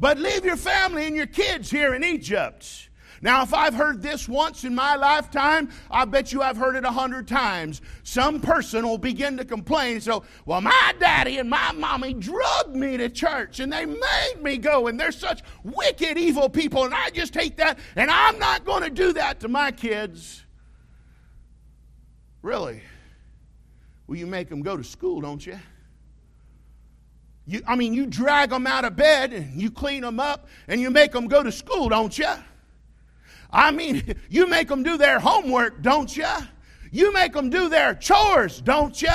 but 0.00 0.18
leave 0.18 0.44
your 0.44 0.56
family 0.56 1.06
and 1.06 1.14
your 1.14 1.26
kids 1.26 1.70
here 1.70 1.94
in 1.94 2.02
Egypt. 2.02 2.87
Now, 3.20 3.42
if 3.42 3.52
I've 3.52 3.74
heard 3.74 4.00
this 4.00 4.28
once 4.28 4.64
in 4.64 4.74
my 4.74 4.94
lifetime, 4.94 5.70
I 5.90 6.04
bet 6.04 6.32
you 6.32 6.40
I've 6.40 6.56
heard 6.56 6.76
it 6.76 6.84
a 6.84 6.90
hundred 6.90 7.26
times. 7.26 7.80
Some 8.04 8.40
person 8.40 8.86
will 8.86 8.98
begin 8.98 9.36
to 9.38 9.44
complain. 9.44 10.00
So, 10.00 10.24
well, 10.46 10.60
my 10.60 10.94
daddy 11.00 11.38
and 11.38 11.50
my 11.50 11.72
mommy 11.72 12.14
drugged 12.14 12.76
me 12.76 12.96
to 12.96 13.08
church 13.08 13.60
and 13.60 13.72
they 13.72 13.86
made 13.86 14.36
me 14.40 14.56
go, 14.56 14.86
and 14.86 14.98
they're 14.98 15.12
such 15.12 15.42
wicked, 15.64 16.16
evil 16.16 16.48
people, 16.48 16.84
and 16.84 16.94
I 16.94 17.10
just 17.10 17.34
hate 17.34 17.56
that, 17.56 17.78
and 17.96 18.10
I'm 18.10 18.38
not 18.38 18.64
going 18.64 18.82
to 18.84 18.90
do 18.90 19.12
that 19.14 19.40
to 19.40 19.48
my 19.48 19.72
kids. 19.72 20.44
Really? 22.42 22.82
Well, 24.06 24.16
you 24.16 24.26
make 24.26 24.48
them 24.48 24.62
go 24.62 24.76
to 24.76 24.84
school, 24.84 25.20
don't 25.20 25.44
you? 25.44 25.58
You, 27.46 27.62
I 27.66 27.76
mean, 27.76 27.94
you 27.94 28.06
drag 28.06 28.50
them 28.50 28.66
out 28.66 28.84
of 28.84 28.94
bed 28.94 29.32
and 29.32 29.60
you 29.60 29.70
clean 29.70 30.02
them 30.02 30.20
up 30.20 30.48
and 30.68 30.80
you 30.80 30.90
make 30.90 31.12
them 31.12 31.28
go 31.28 31.42
to 31.42 31.50
school, 31.50 31.88
don't 31.88 32.16
you? 32.16 32.30
I 33.50 33.70
mean, 33.70 34.14
you 34.28 34.46
make 34.46 34.68
them 34.68 34.82
do 34.82 34.96
their 34.96 35.18
homework, 35.18 35.82
don't 35.82 36.14
you? 36.16 36.26
You 36.90 37.12
make 37.12 37.32
them 37.32 37.50
do 37.50 37.68
their 37.68 37.94
chores, 37.94 38.60
don't 38.60 39.00
you? 39.00 39.08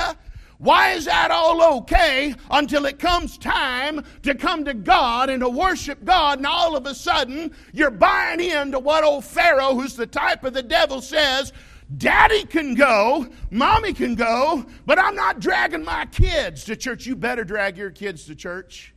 Why 0.58 0.92
is 0.92 1.04
that 1.06 1.30
all 1.30 1.78
okay 1.78 2.34
until 2.50 2.86
it 2.86 2.98
comes 2.98 3.36
time 3.36 4.04
to 4.22 4.34
come 4.34 4.64
to 4.64 4.72
God 4.72 5.28
and 5.28 5.40
to 5.40 5.48
worship 5.48 6.04
God, 6.04 6.38
and 6.38 6.46
all 6.46 6.76
of 6.76 6.86
a 6.86 6.94
sudden 6.94 7.54
you're 7.72 7.90
buying 7.90 8.40
into 8.40 8.78
what 8.78 9.04
old 9.04 9.24
Pharaoh, 9.24 9.74
who's 9.74 9.96
the 9.96 10.06
type 10.06 10.44
of 10.44 10.54
the 10.54 10.62
devil, 10.62 11.00
says? 11.00 11.52
Daddy 11.98 12.44
can 12.44 12.74
go, 12.74 13.28
mommy 13.50 13.92
can 13.92 14.14
go, 14.14 14.64
but 14.86 14.98
I'm 14.98 15.14
not 15.14 15.40
dragging 15.40 15.84
my 15.84 16.06
kids 16.06 16.64
to 16.64 16.76
church. 16.76 17.04
You 17.04 17.14
better 17.14 17.44
drag 17.44 17.76
your 17.76 17.90
kids 17.90 18.24
to 18.26 18.34
church. 18.34 18.94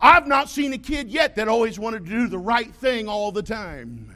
I've 0.00 0.26
not 0.26 0.48
seen 0.48 0.72
a 0.72 0.78
kid 0.78 1.10
yet 1.10 1.36
that 1.36 1.48
always 1.48 1.78
wanted 1.78 2.04
to 2.06 2.10
do 2.10 2.28
the 2.28 2.38
right 2.38 2.74
thing 2.74 3.08
all 3.08 3.30
the 3.30 3.42
time. 3.42 4.14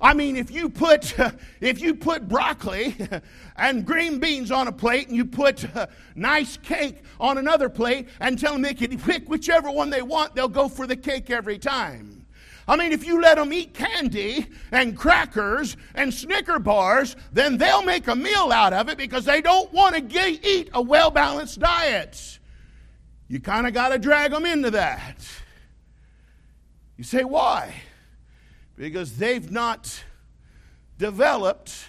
I 0.00 0.14
mean, 0.14 0.36
if 0.36 0.50
you 0.50 0.68
put 0.68 1.14
if 1.60 1.80
you 1.80 1.94
put 1.94 2.28
broccoli 2.28 2.96
and 3.56 3.84
green 3.84 4.18
beans 4.18 4.50
on 4.50 4.68
a 4.68 4.72
plate, 4.72 5.08
and 5.08 5.16
you 5.16 5.24
put 5.24 5.66
nice 6.14 6.56
cake 6.56 7.02
on 7.18 7.38
another 7.38 7.68
plate, 7.68 8.08
and 8.20 8.38
tell 8.38 8.52
them 8.52 8.62
they 8.62 8.74
can 8.74 8.98
pick 8.98 9.28
whichever 9.28 9.70
one 9.70 9.90
they 9.90 10.02
want, 10.02 10.34
they'll 10.34 10.48
go 10.48 10.68
for 10.68 10.86
the 10.86 10.96
cake 10.96 11.30
every 11.30 11.58
time. 11.58 12.26
I 12.68 12.76
mean, 12.76 12.92
if 12.92 13.06
you 13.06 13.20
let 13.20 13.36
them 13.36 13.50
eat 13.50 13.72
candy 13.72 14.46
and 14.70 14.94
crackers 14.94 15.78
and 15.94 16.12
Snicker 16.12 16.58
bars, 16.58 17.16
then 17.32 17.56
they'll 17.56 17.82
make 17.82 18.08
a 18.08 18.14
meal 18.14 18.52
out 18.52 18.74
of 18.74 18.90
it 18.90 18.98
because 18.98 19.24
they 19.24 19.40
don't 19.40 19.72
want 19.72 19.96
to 19.96 20.38
eat 20.46 20.68
a 20.74 20.82
well 20.82 21.10
balanced 21.10 21.60
diet. 21.60 22.38
You 23.26 23.40
kind 23.40 23.66
of 23.66 23.72
got 23.72 23.90
to 23.90 23.98
drag 23.98 24.32
them 24.32 24.44
into 24.44 24.70
that. 24.72 25.26
You 26.98 27.04
say, 27.04 27.24
why? 27.24 27.74
Because 28.78 29.16
they've 29.16 29.50
not 29.50 30.04
developed 30.98 31.88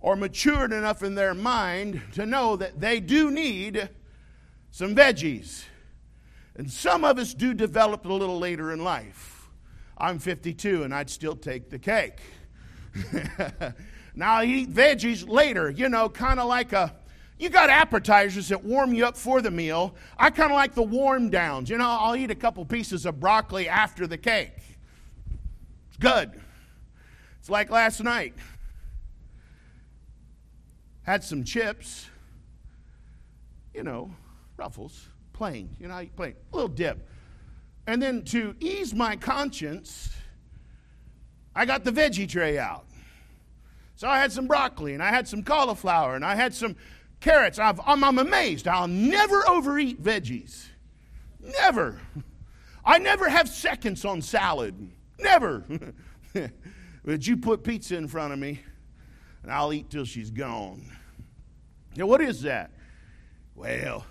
or 0.00 0.16
matured 0.16 0.72
enough 0.72 1.04
in 1.04 1.14
their 1.14 1.34
mind 1.34 2.02
to 2.14 2.26
know 2.26 2.56
that 2.56 2.80
they 2.80 2.98
do 2.98 3.30
need 3.30 3.88
some 4.72 4.94
veggies. 4.94 5.64
And 6.56 6.70
some 6.70 7.04
of 7.04 7.16
us 7.16 7.32
do 7.32 7.54
develop 7.54 8.04
a 8.04 8.12
little 8.12 8.38
later 8.38 8.72
in 8.72 8.82
life. 8.82 9.48
I'm 9.96 10.18
52 10.18 10.82
and 10.82 10.92
I'd 10.92 11.08
still 11.08 11.36
take 11.36 11.70
the 11.70 11.78
cake. 11.78 12.18
now 14.16 14.34
I 14.34 14.44
eat 14.44 14.70
veggies 14.70 15.26
later, 15.28 15.70
you 15.70 15.88
know, 15.88 16.08
kind 16.08 16.40
of 16.40 16.48
like 16.48 16.72
a 16.72 16.94
you 17.38 17.48
got 17.48 17.70
appetizers 17.70 18.48
that 18.48 18.62
warm 18.62 18.94
you 18.94 19.04
up 19.04 19.16
for 19.16 19.40
the 19.40 19.50
meal. 19.50 19.96
I 20.16 20.30
kind 20.30 20.52
of 20.52 20.54
like 20.54 20.74
the 20.74 20.82
warm 20.82 21.28
downs. 21.28 21.70
You 21.70 21.78
know, 21.78 21.88
I'll 21.88 22.14
eat 22.14 22.30
a 22.30 22.36
couple 22.36 22.64
pieces 22.64 23.04
of 23.04 23.18
broccoli 23.18 23.68
after 23.68 24.06
the 24.06 24.18
cake 24.18 24.71
good. 26.02 26.32
It's 27.38 27.48
like 27.48 27.70
last 27.70 28.02
night. 28.02 28.34
Had 31.02 31.24
some 31.24 31.44
chips, 31.44 32.08
you 33.74 33.82
know, 33.82 34.10
ruffles, 34.56 35.08
plain, 35.32 35.74
you 35.80 35.88
know, 35.88 36.06
plain, 36.16 36.34
a 36.52 36.56
little 36.56 36.68
dip. 36.68 37.08
And 37.86 38.00
then 38.02 38.22
to 38.26 38.54
ease 38.60 38.94
my 38.94 39.16
conscience, 39.16 40.10
I 41.54 41.64
got 41.64 41.84
the 41.84 41.90
veggie 41.90 42.28
tray 42.28 42.58
out. 42.58 42.84
So 43.96 44.08
I 44.08 44.18
had 44.18 44.32
some 44.32 44.46
broccoli 44.46 44.94
and 44.94 45.02
I 45.02 45.10
had 45.10 45.28
some 45.28 45.42
cauliflower 45.42 46.16
and 46.16 46.24
I 46.24 46.34
had 46.34 46.54
some 46.54 46.76
carrots. 47.20 47.58
i 47.58 47.72
am 47.86 48.18
amazed. 48.18 48.66
I'll 48.66 48.88
never 48.88 49.48
overeat 49.48 50.02
veggies. 50.02 50.66
Never. 51.40 52.00
I 52.84 52.98
never 52.98 53.28
have 53.28 53.48
seconds 53.48 54.04
on 54.04 54.22
salad. 54.22 54.90
Never. 55.22 55.64
but 57.04 57.26
you 57.26 57.36
put 57.36 57.62
pizza 57.62 57.96
in 57.96 58.08
front 58.08 58.32
of 58.32 58.38
me, 58.38 58.60
and 59.42 59.52
I'll 59.52 59.72
eat 59.72 59.88
till 59.88 60.04
she's 60.04 60.30
gone. 60.30 60.90
Now, 61.96 62.06
what 62.06 62.20
is 62.20 62.42
that? 62.42 62.70
Well, 63.54 64.04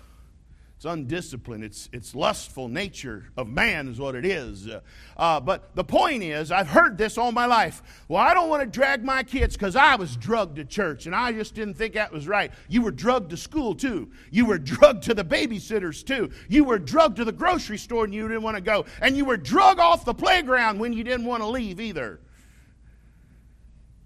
It's 0.82 0.86
undisciplined. 0.88 1.62
It's, 1.62 1.88
it's 1.92 2.12
lustful 2.12 2.66
nature 2.66 3.26
of 3.36 3.46
man, 3.46 3.86
is 3.86 4.00
what 4.00 4.16
it 4.16 4.26
is. 4.26 4.66
Uh, 4.66 4.80
uh, 5.16 5.38
but 5.38 5.76
the 5.76 5.84
point 5.84 6.24
is, 6.24 6.50
I've 6.50 6.66
heard 6.66 6.98
this 6.98 7.16
all 7.16 7.30
my 7.30 7.46
life. 7.46 7.84
Well, 8.08 8.20
I 8.20 8.34
don't 8.34 8.48
want 8.48 8.64
to 8.64 8.66
drag 8.66 9.04
my 9.04 9.22
kids 9.22 9.56
because 9.56 9.76
I 9.76 9.94
was 9.94 10.16
drugged 10.16 10.56
to 10.56 10.64
church 10.64 11.06
and 11.06 11.14
I 11.14 11.30
just 11.30 11.54
didn't 11.54 11.74
think 11.74 11.94
that 11.94 12.10
was 12.10 12.26
right. 12.26 12.50
You 12.68 12.82
were 12.82 12.90
drugged 12.90 13.30
to 13.30 13.36
school 13.36 13.76
too. 13.76 14.10
You 14.32 14.44
were 14.44 14.58
drugged 14.58 15.04
to 15.04 15.14
the 15.14 15.24
babysitters 15.24 16.04
too. 16.04 16.32
You 16.48 16.64
were 16.64 16.80
drugged 16.80 17.18
to 17.18 17.24
the 17.24 17.30
grocery 17.30 17.78
store 17.78 18.04
and 18.04 18.12
you 18.12 18.26
didn't 18.26 18.42
want 18.42 18.56
to 18.56 18.60
go. 18.60 18.84
And 19.00 19.16
you 19.16 19.24
were 19.24 19.36
drugged 19.36 19.78
off 19.78 20.04
the 20.04 20.14
playground 20.14 20.80
when 20.80 20.92
you 20.92 21.04
didn't 21.04 21.26
want 21.26 21.44
to 21.44 21.48
leave 21.48 21.78
either. 21.78 22.18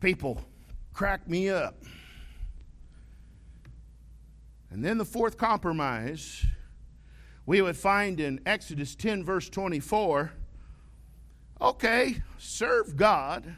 People 0.01 0.43
crack 0.93 1.27
me 1.27 1.49
up. 1.49 1.83
And 4.71 4.85
then 4.85 4.99
the 4.99 5.07
fourth 5.07 5.39
compromise 5.39 6.45
we 7.47 7.63
would 7.63 7.77
find 7.77 8.19
in 8.21 8.41
Exodus 8.45 8.95
10, 8.95 9.25
verse 9.25 9.49
24 9.49 10.33
okay, 11.59 12.23
serve 12.37 12.97
God, 12.97 13.55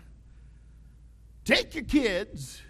take 1.45 1.75
your 1.75 1.83
kids, 1.83 2.63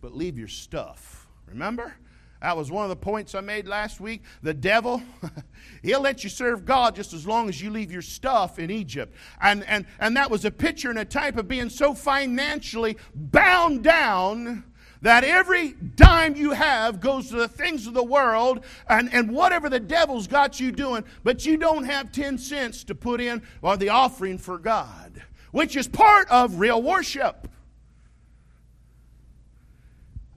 but 0.00 0.14
leave 0.14 0.38
your 0.38 0.46
stuff. 0.46 1.26
Remember? 1.46 1.96
That 2.40 2.56
was 2.56 2.70
one 2.70 2.84
of 2.84 2.88
the 2.88 2.96
points 2.96 3.34
I 3.34 3.40
made 3.40 3.66
last 3.66 4.00
week. 4.00 4.22
The 4.42 4.54
devil, 4.54 5.02
he'll 5.82 6.00
let 6.00 6.22
you 6.22 6.30
serve 6.30 6.64
God 6.64 6.94
just 6.94 7.12
as 7.12 7.26
long 7.26 7.48
as 7.48 7.60
you 7.60 7.68
leave 7.70 7.90
your 7.90 8.02
stuff 8.02 8.60
in 8.60 8.70
Egypt. 8.70 9.12
And, 9.40 9.64
and, 9.64 9.86
and 9.98 10.16
that 10.16 10.30
was 10.30 10.44
a 10.44 10.50
picture 10.52 10.88
and 10.88 11.00
a 11.00 11.04
type 11.04 11.36
of 11.36 11.48
being 11.48 11.68
so 11.68 11.94
financially 11.94 12.96
bound 13.12 13.82
down 13.82 14.62
that 15.02 15.24
every 15.24 15.72
dime 15.72 16.36
you 16.36 16.52
have 16.52 17.00
goes 17.00 17.28
to 17.28 17.36
the 17.36 17.48
things 17.48 17.86
of 17.86 17.94
the 17.94 18.02
world 18.02 18.64
and, 18.88 19.12
and 19.12 19.30
whatever 19.30 19.68
the 19.68 19.80
devil's 19.80 20.26
got 20.26 20.58
you 20.58 20.72
doing, 20.72 21.04
but 21.22 21.46
you 21.46 21.56
don't 21.56 21.84
have 21.84 22.12
10 22.12 22.38
cents 22.38 22.84
to 22.84 22.94
put 22.94 23.20
in 23.20 23.42
or 23.62 23.76
the 23.76 23.90
offering 23.90 24.38
for 24.38 24.58
God, 24.58 25.22
which 25.52 25.76
is 25.76 25.86
part 25.86 26.28
of 26.30 26.58
real 26.58 26.82
worship. 26.82 27.48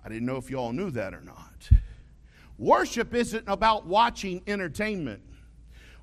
I 0.03 0.09
didn't 0.09 0.25
know 0.25 0.37
if 0.37 0.49
you 0.49 0.57
all 0.57 0.73
knew 0.73 0.91
that 0.91 1.13
or 1.13 1.21
not. 1.21 1.69
Worship 2.57 3.13
isn't 3.15 3.43
about 3.47 3.87
watching 3.87 4.41
entertainment. 4.45 5.21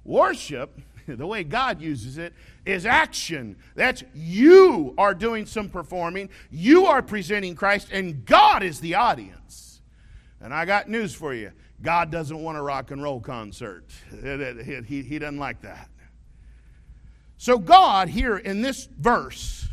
Worship, 0.05 0.81
the 1.07 1.27
way 1.27 1.45
God 1.45 1.81
uses 1.81 2.19
it, 2.19 2.33
is 2.65 2.87
action. 2.87 3.57
That's 3.75 4.03
you 4.15 4.95
are 4.99 5.15
doing 5.15 5.47
some 5.47 5.69
performing, 5.69 6.29
you 6.51 6.87
are 6.87 7.03
presenting 7.03 7.55
Christ, 7.55 7.89
and 7.93 8.25
God 8.25 8.63
is 8.63 8.81
the 8.81 8.95
audience. 8.95 9.81
And 10.41 10.55
I 10.55 10.65
got 10.65 10.89
news 10.89 11.15
for 11.15 11.35
you 11.35 11.53
God 11.81 12.11
doesn't 12.11 12.43
want 12.43 12.59
a 12.59 12.63
rock 12.63 12.91
and 12.91 13.03
roll 13.03 13.21
concert, 13.21 13.85
he, 14.87 15.03
he 15.03 15.19
doesn't 15.19 15.39
like 15.39 15.63
that. 15.63 15.89
So, 17.37 17.59
God, 17.59 18.09
here 18.09 18.37
in 18.37 18.63
this 18.63 18.89
verse, 18.99 19.69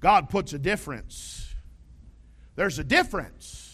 God 0.00 0.30
puts 0.30 0.54
a 0.54 0.58
difference. 0.58 1.54
There's 2.56 2.78
a 2.78 2.84
difference. 2.84 3.68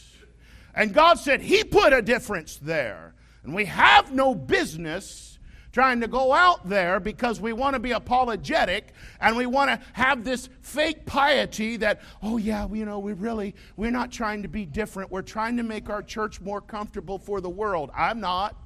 And 0.75 0.93
God 0.93 1.19
said 1.19 1.41
He 1.41 1.65
put 1.65 1.93
a 1.93 2.03
difference 2.03 2.57
there. 2.57 3.15
And 3.43 3.55
we 3.55 3.65
have 3.67 4.13
no 4.13 4.35
business 4.35 5.28
trying 5.73 6.01
to 6.01 6.09
go 6.09 6.33
out 6.33 6.69
there 6.69 6.99
because 6.99 7.41
we 7.41 7.53
want 7.53 7.75
to 7.75 7.81
be 7.81 7.93
apologetic 7.93 8.93
and 9.21 9.37
we 9.37 9.47
want 9.47 9.71
to 9.71 9.87
have 9.93 10.25
this 10.25 10.49
fake 10.63 11.05
piety 11.07 11.77
that, 11.77 12.01
oh, 12.23 12.37
yeah, 12.37 12.67
you 12.73 12.85
know, 12.85 12.99
we 12.99 13.13
really, 13.13 13.55
we're 13.77 13.91
not 13.91 14.11
trying 14.11 14.43
to 14.43 14.49
be 14.49 14.65
different. 14.65 15.11
We're 15.11 15.23
trying 15.23 15.57
to 15.59 15.63
make 15.63 15.91
our 15.91 16.03
church 16.03 16.41
more 16.41 16.61
comfortable 16.61 17.19
for 17.19 17.41
the 17.41 17.51
world. 17.51 17.91
I'm 17.95 18.21
not. 18.21 18.57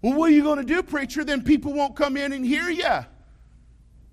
Well, 0.00 0.14
what 0.14 0.30
are 0.30 0.34
you 0.34 0.42
going 0.42 0.58
to 0.58 0.64
do, 0.64 0.82
preacher? 0.82 1.24
Then 1.24 1.42
people 1.42 1.72
won't 1.72 1.96
come 1.96 2.16
in 2.16 2.32
and 2.32 2.44
hear 2.44 2.70
you. 2.70 2.82
Well, 2.82 3.06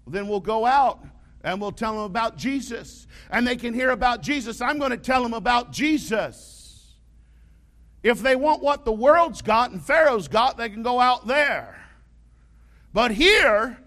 then 0.08 0.28
we'll 0.28 0.40
go 0.40 0.66
out 0.66 1.06
and 1.44 1.62
we'll 1.62 1.72
tell 1.72 1.94
them 1.94 2.04
about 2.04 2.38
Jesus. 2.38 3.08
And 3.30 3.46
they 3.46 3.56
can 3.56 3.74
hear 3.74 3.92
about 3.92 4.22
Jesus. 4.22 4.62
I'm 4.62 4.80
going 4.80 4.92
to 4.92 4.98
tell 4.98 5.22
them 5.24 5.34
about 5.34 5.72
Jesus. 5.72 6.55
If 8.06 8.22
they 8.22 8.36
want 8.36 8.62
what 8.62 8.86
the 8.86 8.92
world's 8.92 9.42
got 9.42 9.72
and 9.72 9.84
Pharaoh's 9.84 10.28
got, 10.28 10.58
they 10.58 10.70
can 10.70 10.84
go 10.84 11.00
out 11.00 11.26
there. 11.26 11.76
But 12.94 13.10
here, 13.10 13.80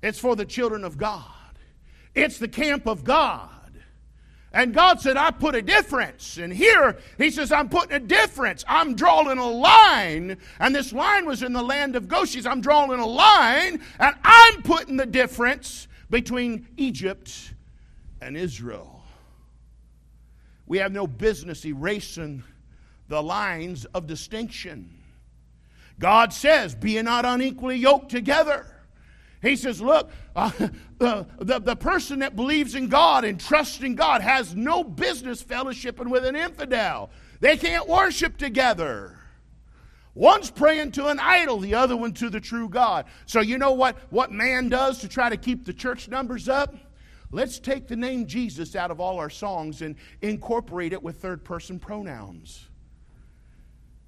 it's 0.00 0.20
for 0.20 0.36
the 0.36 0.44
children 0.44 0.84
of 0.84 0.96
God, 0.96 1.58
it's 2.14 2.38
the 2.38 2.46
camp 2.46 2.86
of 2.86 3.02
God. 3.02 3.48
And 4.52 4.72
God 4.72 5.00
said, 5.00 5.16
I 5.16 5.32
put 5.32 5.56
a 5.56 5.62
difference. 5.62 6.36
And 6.36 6.52
here, 6.52 6.98
He 7.18 7.32
says, 7.32 7.50
I'm 7.50 7.68
putting 7.68 7.96
a 7.96 7.98
difference. 7.98 8.64
I'm 8.68 8.94
drawing 8.94 9.38
a 9.38 9.48
line. 9.48 10.36
And 10.60 10.72
this 10.72 10.92
line 10.92 11.26
was 11.26 11.42
in 11.42 11.52
the 11.52 11.62
land 11.62 11.96
of 11.96 12.06
Goshen. 12.06 12.46
I'm 12.46 12.60
drawing 12.60 13.00
a 13.00 13.06
line, 13.06 13.82
and 13.98 14.14
I'm 14.22 14.62
putting 14.62 14.98
the 14.98 15.06
difference 15.06 15.88
between 16.10 16.68
Egypt 16.76 17.54
and 18.20 18.36
Israel. 18.36 18.91
We 20.66 20.78
have 20.78 20.92
no 20.92 21.06
business 21.06 21.64
erasing 21.64 22.44
the 23.08 23.22
lines 23.22 23.84
of 23.86 24.06
distinction. 24.06 24.98
God 25.98 26.32
says, 26.32 26.74
Be 26.74 27.00
not 27.02 27.24
unequally 27.24 27.76
yoked 27.76 28.10
together. 28.10 28.66
He 29.42 29.56
says, 29.56 29.80
Look, 29.80 30.10
uh, 30.36 30.50
the, 30.98 31.60
the, 31.60 31.76
person 31.76 32.20
that 32.20 32.36
believes 32.36 32.74
in 32.74 32.88
God 32.88 33.24
and 33.24 33.38
trusts 33.38 33.80
in 33.80 33.96
God 33.96 34.22
has 34.22 34.54
no 34.54 34.82
business 34.82 35.42
fellowshipping 35.42 36.08
with 36.08 36.24
an 36.24 36.36
infidel. 36.36 37.10
They 37.40 37.56
can't 37.56 37.88
worship 37.88 38.38
together. 38.38 39.18
One's 40.14 40.50
praying 40.50 40.92
to 40.92 41.06
an 41.08 41.18
idol, 41.18 41.58
the 41.58 41.74
other 41.74 41.96
one 41.96 42.12
to 42.14 42.28
the 42.30 42.40
true 42.40 42.68
God. 42.68 43.06
So, 43.26 43.40
you 43.40 43.58
know 43.58 43.72
what, 43.72 43.96
what 44.10 44.30
man 44.30 44.68
does 44.68 44.98
to 44.98 45.08
try 45.08 45.28
to 45.28 45.36
keep 45.36 45.64
the 45.64 45.72
church 45.72 46.08
numbers 46.08 46.48
up? 46.48 46.74
Let's 47.32 47.58
take 47.58 47.88
the 47.88 47.96
name 47.96 48.26
Jesus 48.26 48.76
out 48.76 48.90
of 48.90 49.00
all 49.00 49.18
our 49.18 49.30
songs 49.30 49.80
and 49.80 49.96
incorporate 50.20 50.92
it 50.92 51.02
with 51.02 51.16
third 51.16 51.44
person 51.44 51.78
pronouns. 51.78 52.68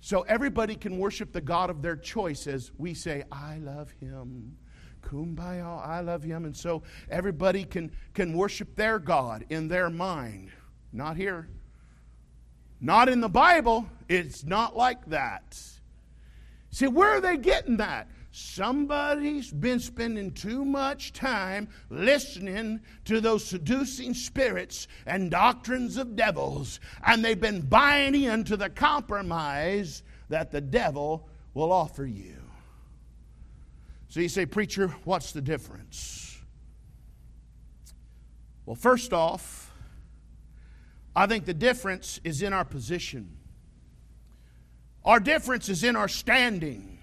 So 0.01 0.21
everybody 0.23 0.77
can 0.77 0.99
worship 0.99 1.33
the 1.33 1.41
God 1.41 1.71
of 1.71 1.81
their 1.81 1.97
choice 1.97 2.47
as 2.47 2.71
we 2.77 2.93
say, 2.93 3.25
I 3.33 3.57
love 3.57 3.91
him. 3.93 4.59
Kumbaya, 5.01 5.87
I 5.87 6.01
love 6.01 6.23
him. 6.23 6.45
And 6.45 6.55
so 6.55 6.83
everybody 7.11 7.65
can, 7.65 7.91
can 8.13 8.37
worship 8.37 8.77
their 8.77 8.99
God 8.99 9.47
in 9.49 9.69
their 9.69 9.89
mind. 9.89 10.51
Not 10.93 11.17
here. 11.17 11.49
Not 12.83 13.09
in 13.09 13.23
the 13.23 13.29
Bible. 13.31 13.87
It's 14.07 14.45
not 14.45 14.77
like 14.77 15.07
that. 15.07 15.59
See, 16.71 16.87
where 16.87 17.13
are 17.13 17.21
they 17.23 17.39
getting 17.39 17.79
that? 17.79 18.09
Somebody's 18.37 19.53
been 19.53 19.79
spending 19.79 20.33
too 20.33 20.65
much 20.65 21.13
time 21.13 21.69
listening 21.89 22.81
to 23.05 23.21
those 23.21 23.45
seducing 23.45 24.13
spirits 24.13 24.89
and 25.07 25.31
doctrines 25.31 25.97
of 25.99 26.17
devils, 26.17 26.81
and 27.07 27.25
they've 27.25 27.41
been 27.41 27.61
buying 27.61 28.21
into 28.21 28.57
the 28.57 28.71
compromise 28.71 30.03
that 30.31 30.51
the 30.51 30.61
devil 30.61 31.29
will 31.55 31.71
offer 31.71 32.05
you. 32.05 32.35
So 34.09 34.19
you 34.19 34.29
say, 34.29 34.47
Preacher, 34.47 34.89
what's 35.05 35.31
the 35.31 35.41
difference? 35.41 36.37
Well, 38.67 38.75
first 38.75 39.13
off, 39.13 39.73
I 41.15 41.29
think 41.29 41.45
the 41.45 41.55
difference 41.55 42.19
is 42.25 42.43
in 42.43 42.53
our 42.53 42.65
position. 42.65 43.37
Our 45.05 45.21
difference 45.21 45.69
is 45.69 45.85
in 45.85 45.95
our 45.95 46.09
standing. 46.09 46.94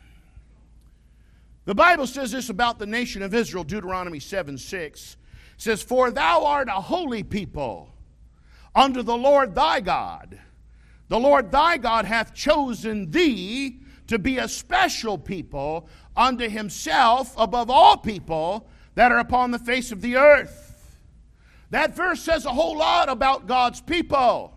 The 1.65 1.75
Bible 1.75 2.07
says 2.07 2.31
this 2.31 2.49
about 2.49 2.79
the 2.79 2.85
nation 2.85 3.21
of 3.21 3.33
Israel, 3.33 3.63
Deuteronomy 3.63 4.19
7 4.19 4.57
6. 4.57 5.17
Says, 5.57 5.83
For 5.83 6.09
thou 6.09 6.45
art 6.45 6.69
a 6.69 6.81
holy 6.81 7.21
people 7.21 7.93
unto 8.73 9.03
the 9.03 9.15
Lord 9.15 9.53
thy 9.53 9.79
God. 9.79 10.39
The 11.07 11.19
Lord 11.19 11.51
thy 11.51 11.77
God 11.77 12.05
hath 12.05 12.33
chosen 12.33 13.11
thee 13.11 13.81
to 14.07 14.17
be 14.17 14.39
a 14.39 14.47
special 14.47 15.17
people 15.17 15.87
unto 16.15 16.49
himself 16.49 17.33
above 17.37 17.69
all 17.69 17.97
people 17.97 18.67
that 18.95 19.11
are 19.11 19.19
upon 19.19 19.51
the 19.51 19.59
face 19.59 19.91
of 19.91 20.01
the 20.01 20.15
earth. 20.17 20.97
That 21.69 21.95
verse 21.95 22.21
says 22.21 22.45
a 22.45 22.51
whole 22.51 22.77
lot 22.77 23.07
about 23.07 23.47
God's 23.47 23.81
people. 23.81 24.53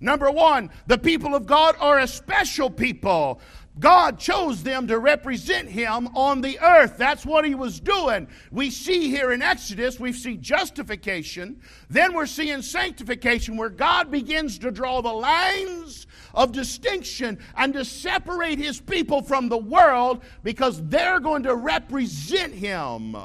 Number 0.00 0.30
one, 0.30 0.70
the 0.86 0.98
people 0.98 1.34
of 1.34 1.46
God 1.46 1.76
are 1.80 1.98
a 1.98 2.06
special 2.06 2.70
people. 2.70 3.40
God 3.76 4.20
chose 4.20 4.62
them 4.62 4.86
to 4.86 5.00
represent 5.00 5.68
Him 5.68 6.08
on 6.14 6.40
the 6.40 6.60
earth. 6.60 6.96
That's 6.96 7.26
what 7.26 7.44
He 7.44 7.56
was 7.56 7.80
doing. 7.80 8.28
We 8.52 8.70
see 8.70 9.08
here 9.10 9.32
in 9.32 9.42
Exodus, 9.42 9.98
we 9.98 10.12
see 10.12 10.36
justification. 10.36 11.60
Then 11.90 12.14
we're 12.14 12.26
seeing 12.26 12.62
sanctification, 12.62 13.56
where 13.56 13.70
God 13.70 14.12
begins 14.12 14.58
to 14.58 14.70
draw 14.70 15.00
the 15.00 15.12
lines 15.12 16.06
of 16.34 16.52
distinction 16.52 17.38
and 17.56 17.72
to 17.74 17.84
separate 17.84 18.60
His 18.60 18.80
people 18.80 19.22
from 19.22 19.48
the 19.48 19.58
world 19.58 20.22
because 20.44 20.80
they're 20.86 21.18
going 21.18 21.42
to 21.42 21.56
represent 21.56 22.54
Him. 22.54 23.16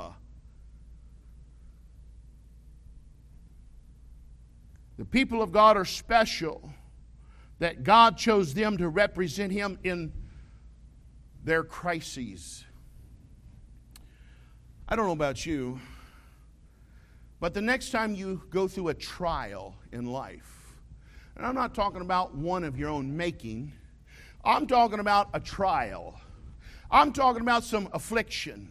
The 4.98 5.06
people 5.06 5.44
of 5.44 5.52
God 5.52 5.78
are 5.78 5.86
special. 5.86 6.74
that 7.60 7.84
God 7.84 8.18
chose 8.18 8.54
them 8.54 8.78
to 8.78 8.90
represent 8.90 9.52
Him 9.52 9.78
in 9.84 10.12
their 11.44 11.64
crises. 11.64 12.66
I 14.88 14.96
don't 14.96 15.06
know 15.06 15.14
about 15.14 15.46
you, 15.46 15.80
but 17.40 17.54
the 17.54 17.62
next 17.62 17.92
time 17.92 18.16
you 18.16 18.42
go 18.50 18.68
through 18.68 18.90
a 18.90 18.94
trial 18.94 19.76
in 19.92 20.06
life, 20.06 20.76
and 21.36 21.46
I'm 21.46 21.56
not 21.56 21.74
talking 21.74 22.02
about 22.02 22.36
one 22.36 22.64
of 22.64 22.78
your 22.78 22.90
own 22.90 23.16
making, 23.16 23.72
I'm 24.44 24.68
talking 24.68 25.00
about 25.00 25.30
a 25.34 25.40
trial. 25.40 26.20
I'm 26.92 27.14
talking 27.14 27.42
about 27.42 27.64
some 27.64 27.88
affliction, 27.94 28.68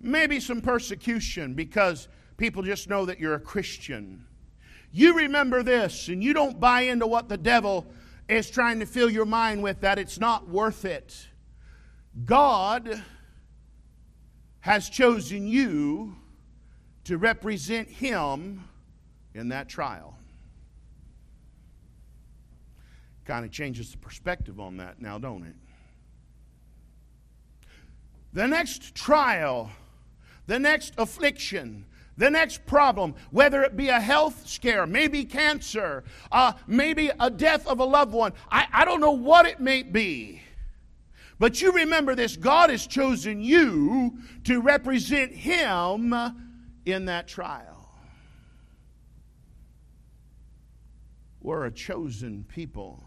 maybe 0.00 0.40
some 0.40 0.62
persecution 0.62 1.54
because 1.54 2.08
people 2.38 2.62
just 2.62 2.88
know 2.88 3.04
that 3.04 3.20
you're 3.20 3.34
a 3.34 3.40
Christian. 3.40 4.24
You 4.90 5.16
remember 5.16 5.62
this 5.62 6.08
and 6.08 6.22
you 6.22 6.32
don't 6.32 6.58
buy 6.58 6.82
into 6.82 7.06
what 7.06 7.28
the 7.28 7.36
devil 7.36 7.86
is 8.28 8.48
trying 8.50 8.80
to 8.80 8.86
fill 8.86 9.10
your 9.10 9.26
mind 9.26 9.62
with 9.62 9.80
that 9.80 9.98
it's 9.98 10.18
not 10.18 10.48
worth 10.48 10.84
it. 10.84 11.28
God 12.24 13.02
has 14.60 14.88
chosen 14.88 15.46
you 15.46 16.16
to 17.04 17.18
represent 17.18 17.88
Him 17.88 18.64
in 19.34 19.48
that 19.48 19.68
trial. 19.68 20.16
Kind 23.24 23.44
of 23.44 23.50
changes 23.50 23.92
the 23.92 23.98
perspective 23.98 24.60
on 24.60 24.76
that 24.76 25.00
now, 25.00 25.18
don't 25.18 25.44
it? 25.44 25.54
The 28.32 28.46
next 28.46 28.94
trial, 28.94 29.70
the 30.46 30.58
next 30.58 30.94
affliction, 30.98 31.84
the 32.16 32.30
next 32.30 32.66
problem, 32.66 33.14
whether 33.30 33.62
it 33.62 33.76
be 33.76 33.88
a 33.88 34.00
health 34.00 34.46
scare, 34.46 34.86
maybe 34.86 35.24
cancer, 35.24 36.04
uh, 36.30 36.52
maybe 36.66 37.10
a 37.18 37.30
death 37.30 37.66
of 37.66 37.80
a 37.80 37.84
loved 37.84 38.12
one, 38.12 38.32
I, 38.50 38.66
I 38.72 38.84
don't 38.84 39.00
know 39.00 39.12
what 39.12 39.46
it 39.46 39.60
may 39.60 39.82
be. 39.82 40.42
But 41.42 41.60
you 41.60 41.72
remember 41.72 42.14
this 42.14 42.36
God 42.36 42.70
has 42.70 42.86
chosen 42.86 43.42
you 43.42 44.16
to 44.44 44.60
represent 44.60 45.32
Him 45.32 46.14
in 46.86 47.06
that 47.06 47.26
trial. 47.26 47.90
We're 51.40 51.64
a 51.64 51.72
chosen 51.72 52.44
people, 52.44 53.02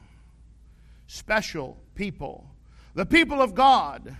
special 1.07 1.77
people, 1.95 2.49
the 2.93 3.05
people 3.05 3.41
of 3.41 3.55
God. 3.55 4.17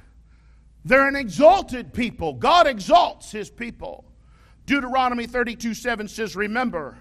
They're 0.85 1.09
an 1.09 1.17
exalted 1.17 1.91
people. 1.91 2.35
God 2.35 2.67
exalts 2.67 3.33
His 3.33 3.49
people. 3.49 4.05
Deuteronomy 4.65 5.27
32 5.27 5.73
7 5.73 6.07
says, 6.07 6.37
Remember 6.37 6.97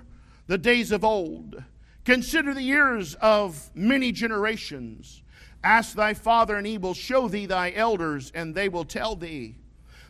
the 0.48 0.59
days 0.59 0.90
of 0.90 1.05
old, 1.05 1.62
consider 2.05 2.53
the 2.53 2.62
years 2.62 3.14
of 3.20 3.70
many 3.72 4.11
generations. 4.11 5.20
Ask 5.64 5.96
thy 5.96 6.12
father, 6.12 6.57
and 6.57 6.66
he 6.66 6.77
will 6.77 6.94
show 6.94 7.27
thee 7.27 7.46
thy 7.46 7.72
elders, 7.72 8.31
and 8.35 8.55
they 8.55 8.68
will 8.68 8.85
tell 8.85 9.16
thee. 9.16 9.57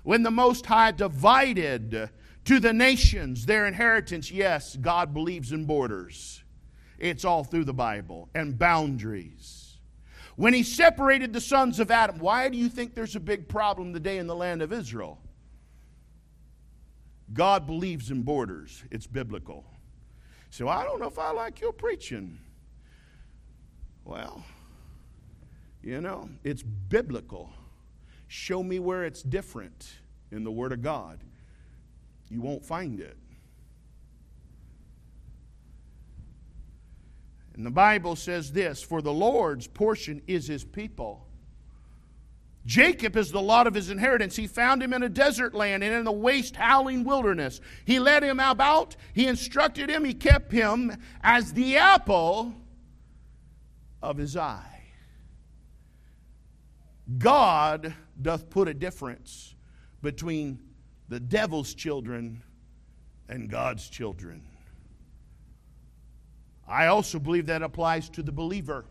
When 0.03 0.25
the 0.25 0.31
Most 0.31 0.67
High 0.67 0.91
divided 0.91 2.11
to 2.45 2.61
the 2.61 2.73
nations 2.73 3.47
their 3.47 3.67
inheritance, 3.67 4.31
yes, 4.33 4.77
God 4.77 5.15
believes 5.15 5.53
in 5.53 5.65
borders. 5.65 6.43
It's 6.99 7.25
all 7.25 7.45
through 7.45 7.65
the 7.65 7.73
Bible, 7.73 8.29
and 8.35 8.59
boundaries. 8.59 9.79
When 10.37 10.53
he 10.53 10.65
separated 10.65 11.33
the 11.33 11.41
sons 11.41 11.79
of 11.79 11.93
Adam, 11.93 12.19
why 12.19 12.49
do 12.49 12.59
you 12.59 12.69
think 12.69 12.95
there's 12.95 13.15
a 13.15 13.21
big 13.21 13.49
problem 13.49 13.93
today 13.93 14.19
in 14.19 14.27
the 14.27 14.35
land 14.35 14.61
of 14.61 14.73
Israel? 14.73 15.21
God 17.33 17.67
believes 17.67 18.11
in 18.11 18.23
borders, 18.23 18.83
it's 18.91 19.07
biblical. 19.07 19.65
So 20.51 20.69
I 20.69 20.85
don't 20.85 21.01
know 21.01 21.07
if 21.07 21.19
I 21.19 21.31
like 21.31 21.61
your 21.61 21.73
preaching. 21.73 22.39
Well, 24.05 24.45
you 25.85 26.01
know, 26.01 26.31
it's 26.43 26.63
biblical. 26.63 27.51
Show 28.27 28.63
me 28.63 28.79
where 28.79 29.05
it's 29.05 29.23
different 29.23 29.93
in 30.33 30.43
the 30.43 30.51
Word 30.51 30.73
of 30.73 30.83
God. 30.83 31.21
You 32.31 32.41
won't 32.41 32.65
find 32.65 33.01
it. 33.01 33.17
And 37.55 37.65
the 37.65 37.71
Bible 37.71 38.17
says 38.17 38.51
this 38.51 38.83
For 38.83 39.03
the 39.03 39.13
Lord's 39.13 39.67
portion 39.67 40.23
is 40.27 40.49
his 40.49 40.65
people. 40.65 41.27
Jacob 42.65 43.15
is 43.19 43.31
the 43.31 43.43
lot 43.43 43.67
of 43.67 43.75
his 43.75 43.91
inheritance. 43.91 44.35
He 44.37 44.47
found 44.47 44.83
him 44.83 44.95
in 44.95 45.03
a 45.03 45.09
desert 45.11 45.53
land 45.53 45.85
and 45.85 45.93
in 45.93 46.05
the 46.05 46.11
waste, 46.11 46.57
howling 46.57 47.05
wilderness. 47.05 47.61
He 47.85 47.99
led 47.99 48.23
him 48.23 48.41
about, 48.41 48.97
he 49.13 49.27
instructed 49.27 49.91
him, 49.91 50.03
he 50.03 50.15
kept 50.15 50.51
him 50.51 50.97
as 51.23 51.53
the 51.53 51.77
apple 51.77 52.55
of 54.03 54.17
his 54.17 54.35
eye. 54.35 54.74
God 57.19 57.95
doth 58.21 58.49
put 58.51 58.69
a 58.69 58.75
difference 58.75 59.55
between 60.03 60.59
the 61.09 61.21
devil's 61.21 61.75
children 61.75 62.43
and 63.29 63.49
God's 63.49 63.89
children. 63.89 64.43
I 66.67 66.87
also 66.87 67.19
believe 67.19 67.47
that 67.47 67.63
applies 67.63 68.09
to 68.11 68.23
the 68.23 68.33
believer, 68.33 68.87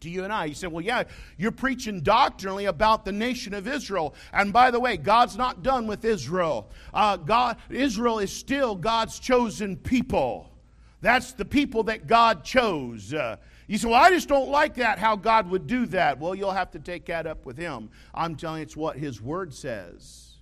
to 0.00 0.10
you 0.10 0.24
and 0.24 0.32
I. 0.32 0.44
You 0.44 0.54
say, 0.54 0.66
well, 0.66 0.84
yeah, 0.84 1.04
you're 1.38 1.52
preaching 1.52 2.02
doctrinally 2.02 2.66
about 2.66 3.06
the 3.06 3.12
nation 3.12 3.54
of 3.54 3.66
Israel. 3.66 4.14
And 4.32 4.52
by 4.52 4.70
the 4.70 4.78
way, 4.78 4.98
God's 4.98 5.38
not 5.38 5.62
done 5.62 5.86
with 5.86 6.04
Israel. 6.04 6.70
Uh, 6.92 7.16
God, 7.16 7.56
Israel 7.70 8.18
is 8.18 8.30
still 8.30 8.74
God's 8.74 9.18
chosen 9.18 9.76
people. 9.76 10.52
That's 11.00 11.32
the 11.32 11.44
people 11.46 11.84
that 11.84 12.06
God 12.06 12.44
chose. 12.44 13.14
Uh, 13.14 13.36
you 13.66 13.78
say, 13.78 13.88
Well, 13.88 14.00
I 14.00 14.10
just 14.10 14.28
don't 14.28 14.48
like 14.48 14.74
that, 14.76 14.98
how 14.98 15.16
God 15.16 15.50
would 15.50 15.66
do 15.66 15.86
that. 15.86 16.20
Well, 16.20 16.34
you'll 16.34 16.52
have 16.52 16.70
to 16.72 16.78
take 16.78 17.06
that 17.06 17.26
up 17.26 17.44
with 17.44 17.56
Him. 17.56 17.90
I'm 18.14 18.36
telling 18.36 18.58
you, 18.58 18.62
it's 18.62 18.76
what 18.76 18.96
His 18.96 19.20
Word 19.20 19.52
says. 19.52 20.34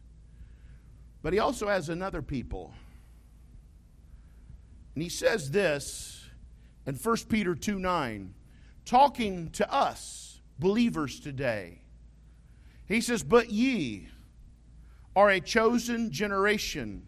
But 1.23 1.33
He 1.33 1.39
also 1.39 1.69
has 1.69 1.89
another 1.89 2.21
people. 2.21 2.75
And 4.95 5.03
He 5.03 5.09
says 5.09 5.51
this 5.51 6.27
in 6.87 6.97
1 6.97 7.17
Peter 7.29 7.55
2 7.55 7.79
9, 7.79 8.35
talking 8.85 9.51
to 9.53 9.73
us, 9.73 10.41
believers 10.59 11.19
today. 11.19 11.81
He 12.87 13.01
says, 13.01 13.23
But 13.23 13.51
ye 13.51 14.09
are 15.17 15.31
a 15.31 15.41
chosen 15.41 16.11
generation, 16.11 17.07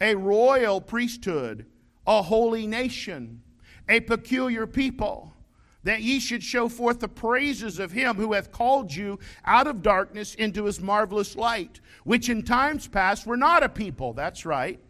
a 0.00 0.14
royal 0.14 0.80
priesthood, 0.80 1.66
a 2.06 2.22
holy 2.22 2.68
nation 2.68 3.42
a 3.90 4.00
peculiar 4.00 4.66
people, 4.66 5.34
that 5.82 6.00
ye 6.00 6.20
should 6.20 6.42
show 6.42 6.68
forth 6.68 7.00
the 7.00 7.08
praises 7.08 7.78
of 7.78 7.92
him 7.92 8.16
who 8.16 8.32
hath 8.32 8.52
called 8.52 8.94
you 8.94 9.18
out 9.44 9.66
of 9.66 9.82
darkness 9.82 10.34
into 10.36 10.64
his 10.64 10.80
marvelous 10.80 11.36
light, 11.36 11.80
which 12.04 12.28
in 12.28 12.42
times 12.42 12.86
past 12.86 13.26
were 13.26 13.36
not 13.36 13.62
a 13.62 13.68
people. 13.68 14.12
That's 14.12 14.46
right. 14.46 14.80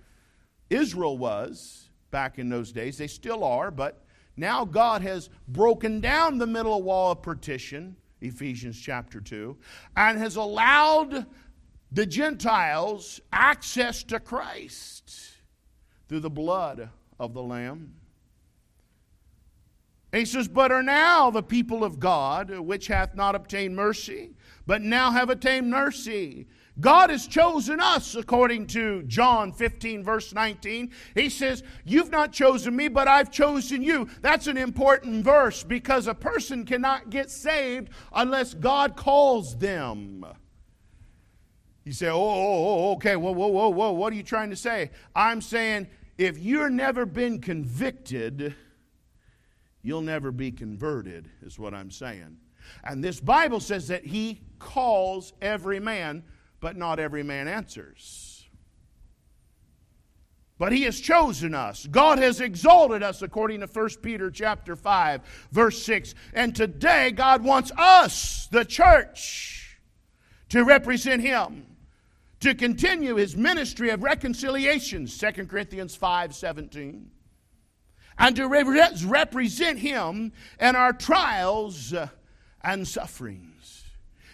Israel 0.69 1.17
was 1.17 1.89
back 2.11 2.39
in 2.39 2.49
those 2.49 2.73
days. 2.73 2.99
They 2.99 3.07
still 3.07 3.43
are, 3.43 3.71
but 3.71 4.05
now 4.37 4.65
God 4.65 5.03
has 5.03 5.31
broken 5.49 6.01
down 6.01 6.39
the 6.39 6.47
middle 6.47 6.83
wall 6.83 7.13
of 7.13 7.23
partition, 7.23 7.97
Ephesians 8.21 8.79
chapter 8.79 9.21
2, 9.21 9.57
and 9.97 10.19
has 10.19 10.37
allowed 10.37 11.27
the 11.93 12.07
Gentiles 12.07 13.21
access 13.33 14.03
to 14.05 14.21
Christ 14.21 15.13
through 16.09 16.21
the 16.21 16.31
blood 16.31 16.91
of 17.19 17.35
the 17.35 17.43
Lamb. 17.43 17.95
And 20.12 20.20
he 20.20 20.27
says, 20.27 20.49
But 20.49 20.73
are 20.73 20.83
now 20.83 21.31
the 21.31 21.42
people 21.42 21.85
of 21.85 22.01
God, 22.01 22.53
uh, 22.53 22.62
which 22.62 22.88
hath 22.88 23.14
not 23.14 23.35
obtained 23.35 23.77
mercy, 23.77 24.35
but 24.66 24.83
now 24.83 25.11
have 25.11 25.31
attained 25.31 25.70
mercy. 25.70 26.46
God 26.81 27.11
has 27.11 27.27
chosen 27.27 27.79
us, 27.79 28.14
according 28.14 28.66
to 28.68 29.03
John 29.03 29.53
15, 29.53 30.03
verse 30.03 30.33
19. 30.33 30.90
He 31.14 31.29
says, 31.29 31.62
You've 31.85 32.11
not 32.11 32.33
chosen 32.33 32.75
me, 32.75 32.88
but 32.88 33.07
I've 33.07 33.31
chosen 33.31 33.83
you. 33.83 34.09
That's 34.23 34.46
an 34.46 34.57
important 34.57 35.25
verse 35.25 35.62
because 35.62 36.07
a 36.07 36.14
person 36.14 36.64
cannot 36.64 37.11
get 37.11 37.31
saved 37.31 37.90
unless 38.12 38.55
God 38.55 38.96
calls 38.96 39.57
them. 39.59 40.25
You 41.85 41.92
say, 41.92 42.09
Oh, 42.09 42.18
oh, 42.18 42.20
oh, 42.20 42.64
oh 42.88 42.92
okay, 42.92 43.16
whoa, 43.16 43.33
whoa, 43.33 43.49
whoa, 43.49 43.68
whoa. 43.68 43.92
What 43.92 44.12
are 44.12 44.16
you 44.16 44.23
trying 44.23 44.51
to 44.51 44.57
say? 44.57 44.90
I'm 45.14 45.40
saying, 45.40 45.88
if 46.18 46.38
you've 46.38 46.73
never 46.73 47.07
been 47.07 47.40
convicted, 47.40 48.55
you'll 49.83 50.03
never 50.03 50.31
be 50.31 50.51
converted, 50.51 51.29
is 51.43 51.59
what 51.59 51.75
I'm 51.75 51.90
saying. 51.90 52.37
And 52.85 53.03
this 53.03 53.21
Bible 53.21 53.61
says 53.61 53.88
that 53.88 54.05
He 54.05 54.43
calls 54.59 55.33
every 55.40 55.81
man, 55.81 56.23
but 56.61 56.77
not 56.77 56.99
every 56.99 57.23
man 57.23 57.49
answers. 57.49 58.31
But 60.61 60.73
he 60.73 60.83
has 60.83 61.01
chosen 61.01 61.55
us. 61.55 61.87
God 61.87 62.19
has 62.19 62.43
exalted 62.43 63.03
us 63.03 63.23
according 63.23 63.61
to 63.61 63.66
1 63.66 63.88
Peter 64.03 64.31
chapter 64.31 64.77
5 64.77 65.23
verse 65.51 65.83
6. 65.83 66.14
And 66.35 66.55
today 66.55 67.12
God 67.12 67.43
wants 67.43 67.73
us, 67.79 68.47
the 68.51 68.66
church, 68.66 69.81
to 70.51 70.62
represent 70.62 71.23
him, 71.23 71.64
to 72.40 72.55
continue 72.55 73.16
his 73.16 73.38
ministry 73.38 73.88
of 73.88 74.03
reconciliation, 74.03 75.07
2 75.07 75.47
Corinthians 75.47 75.97
5 75.97 76.35
17 76.35 77.11
and 78.21 78.37
to 78.37 78.47
represent 78.47 79.79
Him 79.79 80.33
in 80.61 80.77
our 80.77 80.93
trials 80.93 81.95
and 82.63 82.87
sufferings. 82.87 83.85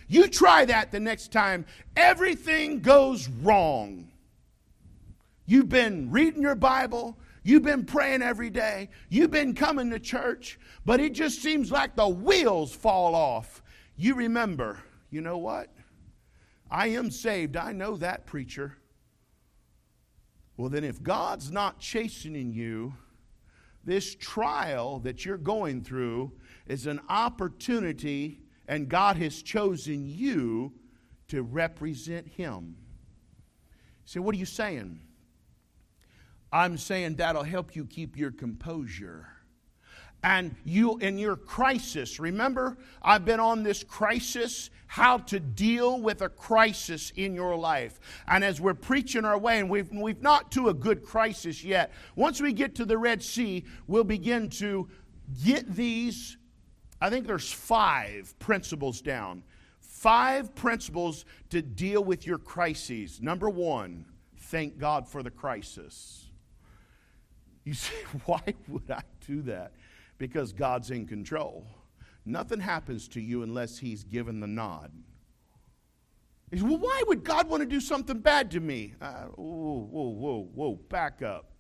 You 0.09 0.27
try 0.27 0.65
that 0.65 0.91
the 0.91 1.01
next 1.01 1.33
time 1.33 1.65
everything 1.97 2.81
goes 2.81 3.29
wrong. 3.29 4.11
You've 5.47 5.69
been 5.69 6.11
reading 6.11 6.43
your 6.43 6.57
Bible, 6.57 7.17
you've 7.45 7.63
been 7.63 7.85
praying 7.85 8.23
every 8.23 8.51
day, 8.51 8.91
you've 9.09 9.31
been 9.31 9.55
coming 9.55 9.91
to 9.91 10.01
church, 10.01 10.59
but 10.85 11.01
it 11.01 11.13
just 11.13 11.41
seems 11.41 11.71
like 11.71 11.95
the 11.95 12.09
wheels 12.09 12.75
fall 12.75 13.15
off. 13.15 13.63
You 13.97 14.15
remember, 14.15 14.83
you 15.11 15.21
know 15.21 15.39
what? 15.39 15.73
I 16.69 16.89
am 16.89 17.13
saved. 17.13 17.57
I 17.57 17.71
know 17.71 17.97
that, 17.99 18.27
preacher. 18.27 18.77
Well, 20.57 20.71
then, 20.71 20.83
if 20.83 21.01
God's 21.01 21.53
not 21.53 21.79
chastening 21.79 22.53
you, 22.53 22.95
this 23.87 24.15
trial 24.17 24.99
that 25.01 25.25
you're 25.25 25.39
going 25.39 25.83
through 25.83 26.33
is 26.67 26.87
an 26.87 27.01
opportunity, 27.09 28.41
and 28.69 28.89
God 28.89 29.17
has 29.17 29.43
chosen 29.43 30.05
you 30.05 30.75
to 31.29 31.43
represent 31.43 32.27
Him. 32.27 32.77
So, 34.05 34.21
what 34.21 34.35
are 34.35 34.39
you 34.39 34.45
saying? 34.45 35.01
I'm 36.53 36.77
saying 36.77 37.17
that'll 37.17 37.43
help 37.45 37.75
you 37.75 37.87
keep 37.87 38.17
your 38.17 38.31
composure 38.31 39.29
and 40.27 40.57
you 40.65 40.99
in 40.99 41.17
your 41.19 41.37
crisis. 41.37 42.19
Remember 42.19 42.77
i've 43.01 43.25
been 43.25 43.39
on 43.39 43.63
this 43.63 43.85
crisis 43.85 44.71
how 44.89 45.19
to 45.19 45.39
deal 45.39 46.01
with 46.01 46.21
a 46.23 46.29
crisis 46.29 47.13
in 47.17 47.35
your 47.35 47.57
life. 47.57 48.01
And 48.27 48.45
as 48.45 48.61
we're 48.61 48.75
preaching 48.75 49.25
our 49.25 49.39
way 49.39 49.59
and 49.61 49.71
we've, 49.71 49.91
we've 49.91 50.23
not 50.23 50.51
to 50.53 50.69
a 50.69 50.75
good 50.75 51.05
crisis 51.05 51.63
yet 51.63 51.93
once 52.17 52.41
we 52.41 52.53
get 52.53 52.75
to 52.75 52.85
the 52.85 52.99
red 52.99 53.23
sea 53.23 53.65
we'll 53.87 54.05
begin 54.05 54.51
to 54.51 54.89
get 55.45 55.73
these 55.73 56.37
i 57.01 57.09
think 57.09 57.27
there's 57.27 57.53
five 57.53 58.37
principles 58.41 59.01
down. 59.01 59.45
Five 59.81 60.55
principles 60.55 61.25
to 61.51 61.63
deal 61.63 62.05
with 62.05 62.27
your 62.27 62.39
crises. 62.39 63.23
Number 63.23 63.49
one 63.49 64.05
thank 64.37 64.77
god 64.79 65.07
for 65.07 65.23
the 65.23 65.31
crisis. 65.31 66.27
You 67.65 67.75
say 67.87 67.95
why 68.25 68.43
would 68.67 68.91
i 68.91 69.03
do 69.25 69.43
that 69.43 69.71
because 70.19 70.53
God's 70.53 70.91
in 70.91 71.07
control. 71.07 71.67
Nothing 72.25 72.61
happens 72.61 73.09
to 73.09 73.21
you 73.21 73.43
unless 73.43 73.79
He's 73.79 74.05
given 74.05 74.41
the 74.41 74.47
nod. 74.47 74.93
He 76.51 76.59
says, 76.59 76.65
well, 76.65 76.79
why 76.79 77.03
would 77.07 77.25
God 77.25 77.49
want 77.49 77.63
to 77.63 77.69
do 77.69 77.81
something 77.81 78.19
bad 78.19 78.51
to 78.53 78.61
me? 78.61 78.95
Uh, 79.01 79.25
whoa, 79.35 79.89
whoa, 79.91 80.09
whoa, 80.09 80.49
whoa, 80.55 80.75
back 80.89 81.23
up. 81.23 81.51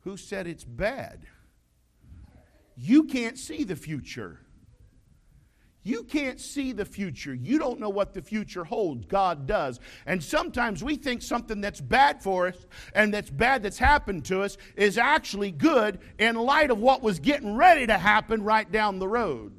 Who 0.00 0.16
said 0.16 0.46
it's 0.46 0.64
bad? 0.64 1.26
You 2.76 3.04
can't 3.04 3.36
see 3.36 3.64
the 3.64 3.76
future. 3.76 4.40
You 5.88 6.04
can't 6.04 6.38
see 6.38 6.72
the 6.72 6.84
future. 6.84 7.32
You 7.32 7.58
don't 7.58 7.80
know 7.80 7.88
what 7.88 8.12
the 8.12 8.20
future 8.20 8.62
holds. 8.62 9.06
God 9.06 9.46
does. 9.46 9.80
And 10.04 10.22
sometimes 10.22 10.84
we 10.84 10.96
think 10.96 11.22
something 11.22 11.62
that's 11.62 11.80
bad 11.80 12.22
for 12.22 12.48
us 12.48 12.66
and 12.92 13.14
that's 13.14 13.30
bad 13.30 13.62
that's 13.62 13.78
happened 13.78 14.26
to 14.26 14.42
us 14.42 14.58
is 14.76 14.98
actually 14.98 15.50
good 15.50 16.00
in 16.18 16.36
light 16.36 16.70
of 16.70 16.78
what 16.78 17.02
was 17.02 17.20
getting 17.20 17.56
ready 17.56 17.86
to 17.86 17.96
happen 17.96 18.42
right 18.42 18.70
down 18.70 18.98
the 18.98 19.08
road. 19.08 19.54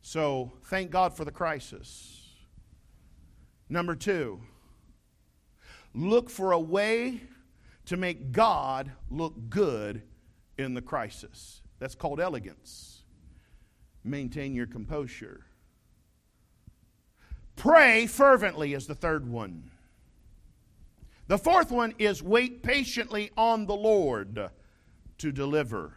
So 0.00 0.50
thank 0.64 0.90
God 0.90 1.16
for 1.16 1.24
the 1.24 1.30
crisis. 1.30 2.28
Number 3.68 3.94
two, 3.94 4.40
look 5.94 6.28
for 6.28 6.50
a 6.50 6.58
way 6.58 7.20
to 7.86 7.96
make 7.96 8.32
God 8.32 8.90
look 9.12 9.48
good 9.48 10.02
in 10.58 10.74
the 10.74 10.82
crisis. 10.82 11.62
That's 11.78 11.94
called 11.94 12.20
elegance 12.20 12.91
maintain 14.04 14.54
your 14.54 14.66
composure. 14.66 15.46
Pray 17.56 18.06
fervently 18.06 18.74
is 18.74 18.86
the 18.86 18.94
third 18.94 19.28
one. 19.28 19.70
The 21.28 21.38
fourth 21.38 21.70
one 21.70 21.94
is 21.98 22.22
wait 22.22 22.62
patiently 22.62 23.30
on 23.36 23.66
the 23.66 23.74
Lord 23.74 24.50
to 25.18 25.32
deliver. 25.32 25.94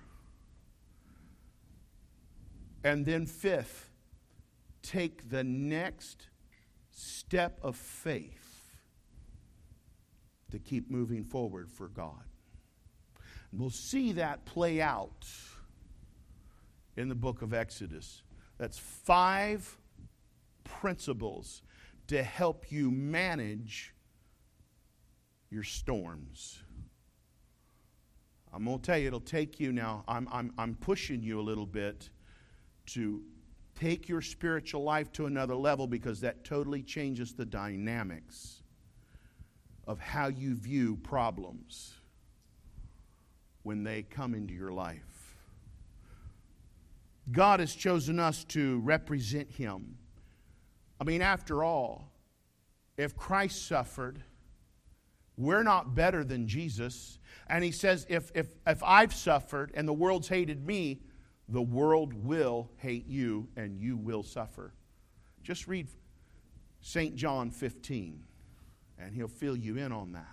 And 2.84 3.06
then, 3.06 3.26
fifth, 3.26 3.90
take 4.84 5.30
the 5.30 5.44
next 5.44 6.28
step 6.92 7.60
of 7.64 7.76
faith 7.76 8.76
to 10.52 10.60
keep 10.60 10.92
moving 10.92 11.24
forward 11.24 11.72
for 11.72 11.88
God. 11.88 12.24
And 13.52 13.60
we'll 13.60 13.72
see 13.72 14.12
that 14.14 14.46
play 14.46 14.82
out 14.82 15.26
in 16.98 17.10
the 17.10 17.16
book 17.16 17.42
of 17.42 17.54
Exodus. 17.54 18.24
That's 18.58 18.78
five 18.78 19.78
principles 20.64 21.62
to 22.08 22.24
help 22.24 22.72
you 22.72 22.92
manage 22.92 23.94
your 25.50 25.64
storms. 25.64 26.60
I'm 28.54 28.66
going 28.66 28.80
to 28.80 28.86
tell 28.86 28.98
you, 28.98 29.08
it'll 29.08 29.20
take 29.20 29.60
you 29.60 29.74
now. 29.74 30.04
I'm, 30.08 30.30
I'm, 30.32 30.54
I'm 30.58 30.76
pushing 30.76 31.22
you 31.22 31.40
a 31.40 31.44
little 31.44 31.66
bit 31.66 32.10
to 32.88 33.22
take 33.78 34.08
your 34.08 34.22
spiritual 34.22 34.84
life 34.84 35.12
to 35.14 35.26
another 35.26 35.56
level 35.56 35.88
because 35.88 36.22
that 36.22 36.46
totally 36.46 36.82
changes 36.82 37.34
the 37.34 37.46
dynamics 37.46 38.62
of 39.88 40.00
how 40.00 40.28
you 40.28 40.56
view 40.56 40.96
problems 40.98 41.96
when 43.64 43.84
they 43.84 44.04
come 44.04 44.34
into 44.34 44.54
your 44.54 44.72
life. 44.72 45.15
God 47.32 47.60
has 47.60 47.74
chosen 47.74 48.20
us 48.20 48.44
to 48.46 48.80
represent 48.82 49.52
Him. 49.52 49.98
I 51.00 51.04
mean, 51.04 51.22
after 51.22 51.64
all, 51.64 52.12
if 52.98 53.16
Christ 53.16 53.68
suffered, 53.68 54.22
we're 55.38 55.64
not 55.64 55.96
better 55.96 56.24
than 56.24 56.48
Jesus. 56.48 57.20
And 57.48 57.64
He 57.64 57.72
says, 57.72 58.06
if, 58.10 58.32
if, 58.36 58.48
if 58.66 58.84
I've 58.84 59.14
suffered 59.14 59.72
and 59.74 59.88
the 59.88 59.94
world's 59.94 60.28
hated 60.28 60.66
me, 60.66 61.02
the 61.50 61.62
world 61.62 62.14
will 62.14 62.72
hate 62.78 63.08
you 63.08 63.48
and 63.56 63.78
you 63.78 63.98
will 63.98 64.24
suffer. 64.24 64.74
Just 65.44 65.68
read 65.68 65.88
St. 66.82 67.16
John 67.16 67.52
15, 67.52 68.24
and 69.00 69.14
He'll 69.14 69.28
fill 69.28 69.58
you 69.58 69.78
in 69.78 69.92
on 69.92 70.14
that. 70.14 70.30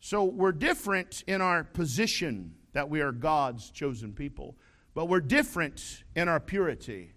So 0.00 0.24
we're 0.24 0.52
different 0.52 1.24
in 1.26 1.40
our 1.40 1.64
position 1.64 2.54
that 2.74 2.88
we 2.88 3.00
are 3.00 3.10
God's 3.10 3.70
chosen 3.70 4.12
people 4.12 4.54
but 4.96 5.10
we're 5.10 5.20
different 5.20 6.04
in 6.14 6.26
our 6.26 6.40
purity. 6.40 7.12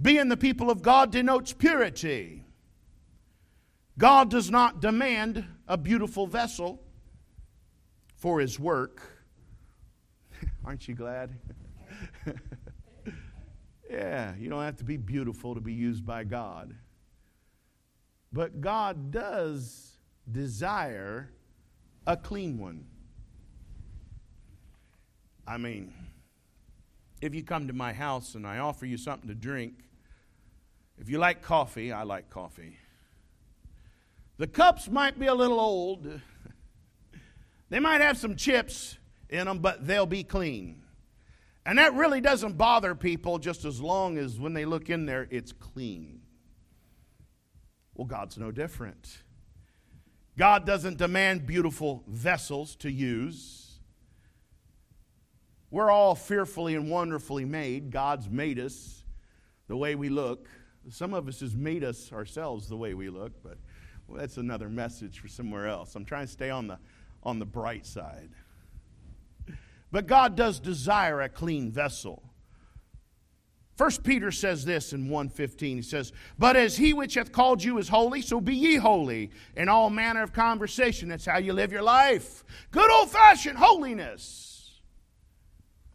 Being 0.00 0.28
the 0.28 0.36
people 0.36 0.70
of 0.70 0.82
God 0.82 1.10
denotes 1.10 1.52
purity. 1.52 2.44
God 3.98 4.30
does 4.30 4.52
not 4.52 4.80
demand 4.80 5.44
a 5.66 5.76
beautiful 5.76 6.28
vessel 6.28 6.80
for 8.14 8.38
his 8.38 8.60
work. 8.60 9.02
Aren't 10.64 10.86
you 10.86 10.94
glad? 10.94 11.36
yeah, 13.90 14.36
you 14.38 14.48
don't 14.48 14.62
have 14.62 14.76
to 14.76 14.84
be 14.84 14.96
beautiful 14.96 15.56
to 15.56 15.60
be 15.60 15.72
used 15.72 16.06
by 16.06 16.22
God. 16.22 16.72
But 18.32 18.60
God 18.60 19.10
does 19.10 19.98
desire 20.30 21.32
a 22.06 22.16
clean 22.16 22.58
one. 22.58 22.84
I 25.52 25.58
mean, 25.58 25.92
if 27.20 27.34
you 27.34 27.42
come 27.42 27.66
to 27.66 27.74
my 27.74 27.92
house 27.92 28.34
and 28.36 28.46
I 28.46 28.56
offer 28.56 28.86
you 28.86 28.96
something 28.96 29.28
to 29.28 29.34
drink, 29.34 29.74
if 30.96 31.10
you 31.10 31.18
like 31.18 31.42
coffee, 31.42 31.92
I 31.92 32.04
like 32.04 32.30
coffee. 32.30 32.78
The 34.38 34.46
cups 34.46 34.88
might 34.88 35.18
be 35.18 35.26
a 35.26 35.34
little 35.34 35.60
old. 35.60 36.08
they 37.68 37.80
might 37.80 38.00
have 38.00 38.16
some 38.16 38.34
chips 38.34 38.96
in 39.28 39.46
them, 39.46 39.58
but 39.58 39.86
they'll 39.86 40.06
be 40.06 40.24
clean. 40.24 40.84
And 41.66 41.76
that 41.76 41.92
really 41.92 42.22
doesn't 42.22 42.56
bother 42.56 42.94
people 42.94 43.38
just 43.38 43.66
as 43.66 43.78
long 43.78 44.16
as 44.16 44.40
when 44.40 44.54
they 44.54 44.64
look 44.64 44.88
in 44.88 45.04
there, 45.04 45.28
it's 45.30 45.52
clean. 45.52 46.22
Well, 47.94 48.06
God's 48.06 48.38
no 48.38 48.52
different. 48.52 49.18
God 50.38 50.64
doesn't 50.64 50.96
demand 50.96 51.46
beautiful 51.46 52.04
vessels 52.08 52.74
to 52.76 52.90
use. 52.90 53.61
We're 55.72 55.90
all 55.90 56.14
fearfully 56.14 56.74
and 56.74 56.90
wonderfully 56.90 57.46
made. 57.46 57.90
God's 57.90 58.28
made 58.28 58.58
us 58.58 59.04
the 59.68 59.76
way 59.76 59.94
we 59.94 60.10
look. 60.10 60.46
Some 60.90 61.14
of 61.14 61.26
us 61.26 61.40
has 61.40 61.56
made 61.56 61.82
us 61.82 62.12
ourselves 62.12 62.68
the 62.68 62.76
way 62.76 62.92
we 62.92 63.08
look, 63.08 63.32
but 63.42 63.56
well, 64.06 64.20
that's 64.20 64.36
another 64.36 64.68
message 64.68 65.18
for 65.18 65.28
somewhere 65.28 65.66
else. 65.66 65.94
I'm 65.94 66.04
trying 66.04 66.26
to 66.26 66.32
stay 66.32 66.50
on 66.50 66.66
the, 66.66 66.78
on 67.22 67.38
the 67.38 67.46
bright 67.46 67.86
side. 67.86 68.28
But 69.90 70.06
God 70.06 70.36
does 70.36 70.60
desire 70.60 71.22
a 71.22 71.30
clean 71.30 71.70
vessel. 71.70 72.22
First 73.74 74.04
Peter 74.04 74.30
says 74.30 74.66
this 74.66 74.92
in 74.92 75.08
1:15. 75.08 75.76
He 75.76 75.82
says, 75.82 76.12
"But 76.38 76.54
as 76.54 76.76
he 76.76 76.92
which 76.92 77.14
hath 77.14 77.32
called 77.32 77.64
you 77.64 77.78
is 77.78 77.88
holy, 77.88 78.20
so 78.20 78.42
be 78.42 78.54
ye 78.54 78.76
holy 78.76 79.30
in 79.56 79.70
all 79.70 79.88
manner 79.88 80.22
of 80.22 80.34
conversation." 80.34 81.08
That's 81.08 81.24
how 81.24 81.38
you 81.38 81.54
live 81.54 81.72
your 81.72 81.82
life. 81.82 82.44
Good 82.70 82.90
old-fashioned 82.90 83.56
holiness. 83.56 84.51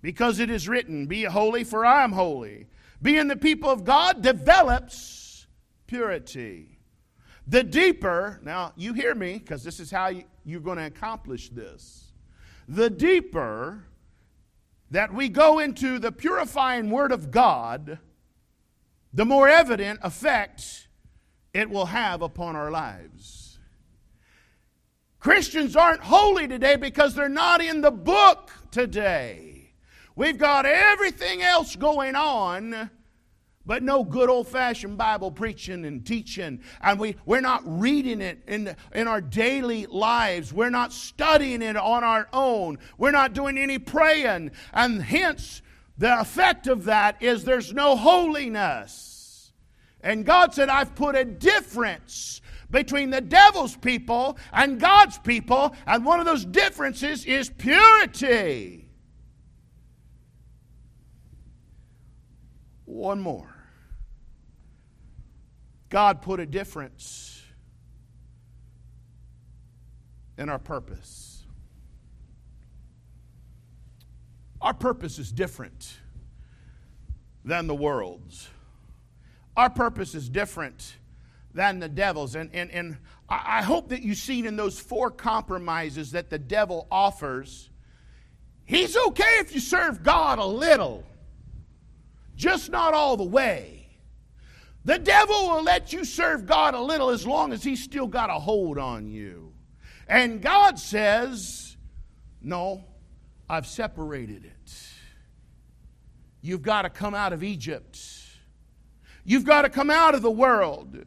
Because 0.02 0.40
it 0.40 0.50
is 0.50 0.70
written, 0.70 1.08
"Be 1.08 1.24
holy, 1.24 1.64
for 1.64 1.86
I 1.86 2.04
am 2.04 2.12
holy." 2.12 2.68
Being 3.02 3.28
the 3.28 3.36
people 3.36 3.70
of 3.70 3.84
God 3.84 4.22
develops 4.22 5.48
purity. 5.88 6.80
The 7.46 7.64
deeper, 7.64 8.40
now 8.44 8.74
you 8.76 8.94
hear 8.94 9.16
me, 9.16 9.38
because 9.38 9.64
this 9.64 9.80
is 9.80 9.90
how 9.90 10.08
you, 10.08 10.24
you're 10.44 10.60
going 10.60 10.78
to 10.78 10.86
accomplish 10.86 11.50
this. 11.50 12.12
The 12.68 12.90
deeper 12.90 13.86
that 14.92 15.14
we 15.14 15.30
go 15.30 15.60
into 15.60 16.00
the 16.00 16.12
purifying 16.12 16.90
Word 16.90 17.12
of 17.12 17.32
God, 17.32 18.00
the 19.14 19.26
more 19.26 19.48
evident 19.48 20.00
effect 20.04 20.88
it 21.54 21.70
will 21.70 21.88
have 21.88 22.22
upon 22.22 22.56
our 22.56 22.70
lives. 22.70 23.60
Christians 25.20 25.76
aren't 25.76 26.02
holy 26.02 26.48
today 26.48 26.76
because 26.76 27.16
they're 27.16 27.30
not 27.30 27.62
in 27.62 27.82
the 27.82 27.92
book 27.92 28.52
today. 28.72 29.57
We've 30.18 30.38
got 30.38 30.66
everything 30.66 31.44
else 31.44 31.76
going 31.76 32.16
on 32.16 32.90
but 33.68 33.84
no 33.84 34.04
good 34.04 34.30
old 34.30 34.48
fashioned 34.48 34.98
Bible 34.98 35.30
preaching 35.30 35.86
and 35.86 36.04
teaching. 36.04 36.62
And 36.82 37.00
we, 37.00 37.18
we're 37.26 37.42
not 37.42 37.62
reading 37.66 38.22
it 38.22 38.42
in, 38.48 38.76
in 38.96 39.08
our 39.08 39.20
daily 39.20 39.86
lives. 39.88 40.54
We're 40.54 40.70
not 40.70 40.94
studying 40.94 41.62
it 41.62 41.76
on 41.76 42.04
our 42.04 42.30
own. 42.32 42.80
We're 42.98 43.12
not 43.12 43.34
doing 43.34 43.58
any 43.58 43.78
praying. 43.78 44.52
And 44.74 45.04
hence, 45.04 45.62
the 45.98 46.22
effect 46.22 46.68
of 46.68 46.86
that 46.86 47.22
is 47.22 47.44
there's 47.44 47.74
no 47.74 47.98
holiness. 47.98 49.52
And 50.02 50.26
God 50.26 50.54
said, 50.54 50.70
I've 50.70 50.96
put 50.96 51.16
a 51.16 51.26
difference 51.26 52.42
between 52.72 53.10
the 53.10 53.22
devil's 53.22 53.76
people 53.76 54.38
and 54.54 54.80
God's 54.80 55.20
people. 55.20 55.76
And 55.86 56.06
one 56.06 56.22
of 56.22 56.26
those 56.26 56.46
differences 56.46 57.26
is 57.26 57.50
purity. 57.50 58.87
One 62.88 63.20
more. 63.20 63.54
God 65.90 66.22
put 66.22 66.40
a 66.40 66.46
difference 66.46 67.44
in 70.38 70.48
our 70.48 70.58
purpose. 70.58 71.44
Our 74.62 74.74
purpose 74.74 75.20
is 75.20 75.34
different 75.34 75.98
than 77.44 77.68
the 77.68 77.76
world's. 77.76 78.48
Our 79.58 79.70
purpose 79.70 80.16
is 80.16 80.30
different 80.30 80.96
than 81.54 81.80
the 81.80 81.90
devil's. 81.90 82.36
And, 82.36 82.50
and, 82.54 82.72
and 82.72 82.98
I 83.28 83.64
hope 83.64 83.90
that 83.90 84.02
you've 84.02 84.18
seen 84.18 84.46
in 84.46 84.56
those 84.56 84.80
four 84.80 85.12
compromises 85.12 86.12
that 86.12 86.30
the 86.30 86.40
devil 86.40 86.88
offers, 86.90 87.70
he's 88.64 88.96
okay 88.96 89.40
if 89.40 89.54
you 89.54 89.60
serve 89.60 90.04
God 90.04 90.40
a 90.40 90.46
little, 90.46 91.04
just 92.38 92.72
not 92.72 92.94
all 92.94 93.18
the 93.18 93.24
way. 93.24 93.90
The 94.86 94.98
devil 94.98 95.50
will 95.50 95.64
let 95.64 95.92
you 95.92 96.06
serve 96.06 96.46
God 96.46 96.74
a 96.74 96.80
little 96.80 97.10
as 97.10 97.28
long 97.28 97.52
as 97.52 97.62
he's 97.62 97.84
still 97.84 98.08
got 98.08 98.30
a 98.30 98.40
hold 98.40 98.78
on 98.78 99.10
you. 99.10 99.52
And 100.08 100.42
God 100.42 100.80
says, 100.80 101.76
No, 102.42 102.86
I've 103.50 103.68
separated 103.68 104.46
it. 104.46 104.78
You've 106.42 106.62
got 106.62 106.84
to 106.84 106.90
come 106.90 107.14
out 107.14 107.34
of 107.34 107.44
Egypt. 107.44 108.00
You've 109.26 109.44
got 109.44 109.64
to 109.64 109.70
come 109.70 109.90
out 109.90 110.16
of 110.16 110.22
the 110.22 110.32
world. 110.32 111.06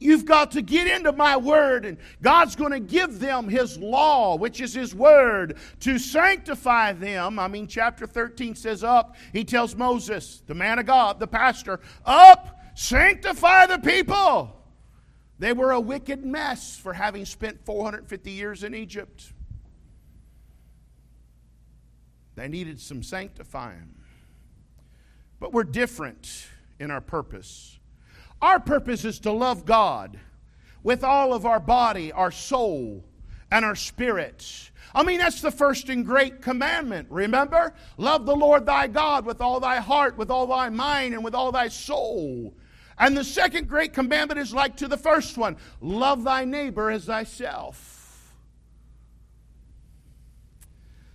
You've 0.00 0.24
got 0.24 0.52
to 0.52 0.62
get 0.62 0.86
into 0.86 1.12
my 1.12 1.36
word, 1.36 1.84
and 1.84 1.98
God's 2.22 2.54
going 2.54 2.72
to 2.72 2.80
give 2.80 3.18
them 3.18 3.48
his 3.48 3.78
law, 3.78 4.36
which 4.36 4.60
is 4.60 4.72
his 4.72 4.94
word, 4.94 5.58
to 5.80 5.98
sanctify 5.98 6.92
them. 6.92 7.38
I 7.38 7.48
mean, 7.48 7.66
chapter 7.66 8.06
13 8.06 8.54
says, 8.54 8.84
Up. 8.84 9.16
He 9.32 9.44
tells 9.44 9.74
Moses, 9.74 10.42
the 10.46 10.54
man 10.54 10.78
of 10.78 10.86
God, 10.86 11.18
the 11.18 11.26
pastor, 11.26 11.80
Up 12.04 12.58
Sanctify 12.78 13.66
the 13.66 13.80
people. 13.80 14.54
They 15.40 15.52
were 15.52 15.72
a 15.72 15.80
wicked 15.80 16.24
mess 16.24 16.76
for 16.76 16.92
having 16.92 17.24
spent 17.24 17.66
450 17.66 18.30
years 18.30 18.62
in 18.62 18.72
Egypt. 18.72 19.32
They 22.36 22.46
needed 22.46 22.80
some 22.80 23.02
sanctifying. 23.02 23.96
But 25.40 25.52
we're 25.52 25.64
different 25.64 26.46
in 26.78 26.92
our 26.92 27.00
purpose. 27.00 27.77
Our 28.40 28.60
purpose 28.60 29.04
is 29.04 29.18
to 29.20 29.32
love 29.32 29.64
God 29.64 30.18
with 30.82 31.02
all 31.02 31.34
of 31.34 31.44
our 31.44 31.60
body, 31.60 32.12
our 32.12 32.30
soul, 32.30 33.04
and 33.50 33.64
our 33.64 33.74
spirit. 33.74 34.70
I 34.94 35.02
mean, 35.02 35.18
that's 35.18 35.40
the 35.40 35.50
first 35.50 35.88
and 35.88 36.04
great 36.04 36.40
commandment. 36.40 37.08
Remember? 37.10 37.74
Love 37.96 38.26
the 38.26 38.36
Lord 38.36 38.64
thy 38.66 38.86
God 38.86 39.26
with 39.26 39.40
all 39.40 39.60
thy 39.60 39.76
heart, 39.76 40.16
with 40.16 40.30
all 40.30 40.46
thy 40.46 40.68
mind, 40.68 41.14
and 41.14 41.24
with 41.24 41.34
all 41.34 41.52
thy 41.52 41.68
soul. 41.68 42.54
And 42.98 43.16
the 43.16 43.24
second 43.24 43.68
great 43.68 43.92
commandment 43.92 44.40
is 44.40 44.52
like 44.52 44.76
to 44.78 44.88
the 44.88 44.96
first 44.96 45.36
one 45.36 45.56
love 45.80 46.24
thy 46.24 46.44
neighbor 46.44 46.90
as 46.90 47.04
thyself. 47.04 48.34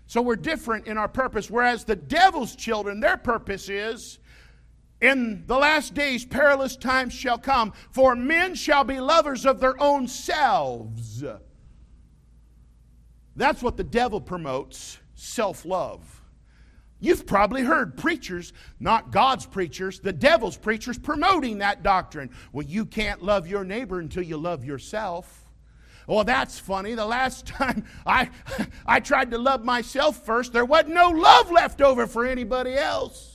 So 0.07 0.21
we're 0.21 0.35
different 0.35 0.85
in 0.85 0.97
our 0.97 1.07
purpose, 1.07 1.49
whereas 1.49 1.85
the 1.85 1.95
devil's 1.95 2.55
children, 2.55 2.99
their 2.99 3.17
purpose 3.17 3.67
is 3.67 4.19
in 5.03 5.43
the 5.47 5.57
last 5.57 5.93
days 5.93 6.23
perilous 6.23 6.77
times 6.77 7.13
shall 7.13 7.37
come, 7.37 7.73
for 7.91 8.15
men 8.15 8.55
shall 8.55 8.85
be 8.85 9.01
lovers 9.01 9.45
of 9.45 9.59
their 9.59 9.79
own 9.83 10.07
selves. 10.07 11.21
That's 13.35 13.61
what 13.61 13.75
the 13.75 13.83
devil 13.83 14.21
promotes 14.21 14.97
self 15.13 15.65
love. 15.65 16.21
You've 17.01 17.27
probably 17.27 17.63
heard 17.63 17.97
preachers, 17.97 18.53
not 18.79 19.11
God's 19.11 19.45
preachers, 19.45 19.99
the 19.99 20.13
devil's 20.13 20.55
preachers, 20.55 20.97
promoting 20.97 21.57
that 21.57 21.83
doctrine. 21.83 22.29
Well, 22.53 22.65
you 22.65 22.85
can't 22.85 23.21
love 23.21 23.45
your 23.45 23.65
neighbor 23.65 23.99
until 23.99 24.23
you 24.23 24.37
love 24.37 24.63
yourself. 24.63 25.43
Well, 26.07 26.23
that's 26.23 26.59
funny. 26.59 26.95
The 26.95 27.05
last 27.05 27.45
time 27.47 27.83
I, 28.05 28.29
I 28.85 29.01
tried 29.01 29.31
to 29.31 29.37
love 29.37 29.65
myself 29.65 30.25
first, 30.25 30.53
there 30.53 30.63
wasn't 30.63 30.93
no 30.93 31.09
love 31.09 31.51
left 31.51 31.81
over 31.81 32.07
for 32.07 32.25
anybody 32.25 32.75
else. 32.75 33.32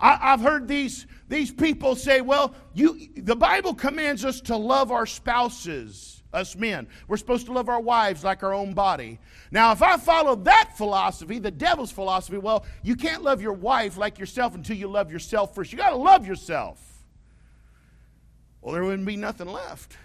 I, 0.00 0.30
have 0.30 0.40
heard 0.40 0.66
these, 0.66 1.06
these 1.28 1.50
people 1.52 1.94
say, 1.94 2.20
well, 2.20 2.54
you, 2.74 3.08
the 3.16 3.36
Bible 3.36 3.74
commands 3.74 4.24
us 4.24 4.40
to 4.42 4.56
love 4.56 4.90
our 4.90 5.06
spouses 5.06 6.20
us 6.32 6.56
men. 6.56 6.86
We're 7.08 7.16
supposed 7.16 7.46
to 7.46 7.52
love 7.52 7.68
our 7.68 7.80
wives 7.80 8.24
like 8.24 8.42
our 8.42 8.54
own 8.54 8.72
body. 8.72 9.18
Now, 9.50 9.72
if 9.72 9.82
I 9.82 9.96
follow 9.96 10.36
that 10.36 10.76
philosophy, 10.76 11.38
the 11.38 11.50
devil's 11.50 11.90
philosophy, 11.90 12.38
well, 12.38 12.64
you 12.82 12.94
can't 12.94 13.22
love 13.22 13.42
your 13.42 13.52
wife 13.52 13.96
like 13.96 14.18
yourself 14.18 14.54
until 14.54 14.76
you 14.76 14.88
love 14.88 15.10
yourself 15.10 15.54
first. 15.54 15.72
You 15.72 15.78
got 15.78 15.90
to 15.90 15.96
love 15.96 16.26
yourself. 16.26 16.80
Well, 18.60 18.74
there 18.74 18.84
wouldn't 18.84 19.06
be 19.06 19.16
nothing 19.16 19.48
left. 19.48 19.96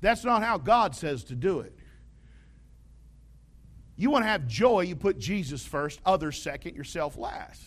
That's 0.00 0.24
not 0.24 0.42
how 0.42 0.58
God 0.58 0.96
says 0.96 1.24
to 1.24 1.34
do 1.34 1.60
it. 1.60 1.76
You 3.96 4.10
want 4.10 4.24
to 4.24 4.28
have 4.28 4.46
joy, 4.46 4.80
you 4.80 4.96
put 4.96 5.18
Jesus 5.18 5.64
first, 5.64 6.00
others 6.04 6.40
second, 6.40 6.74
yourself 6.74 7.16
last. 7.16 7.62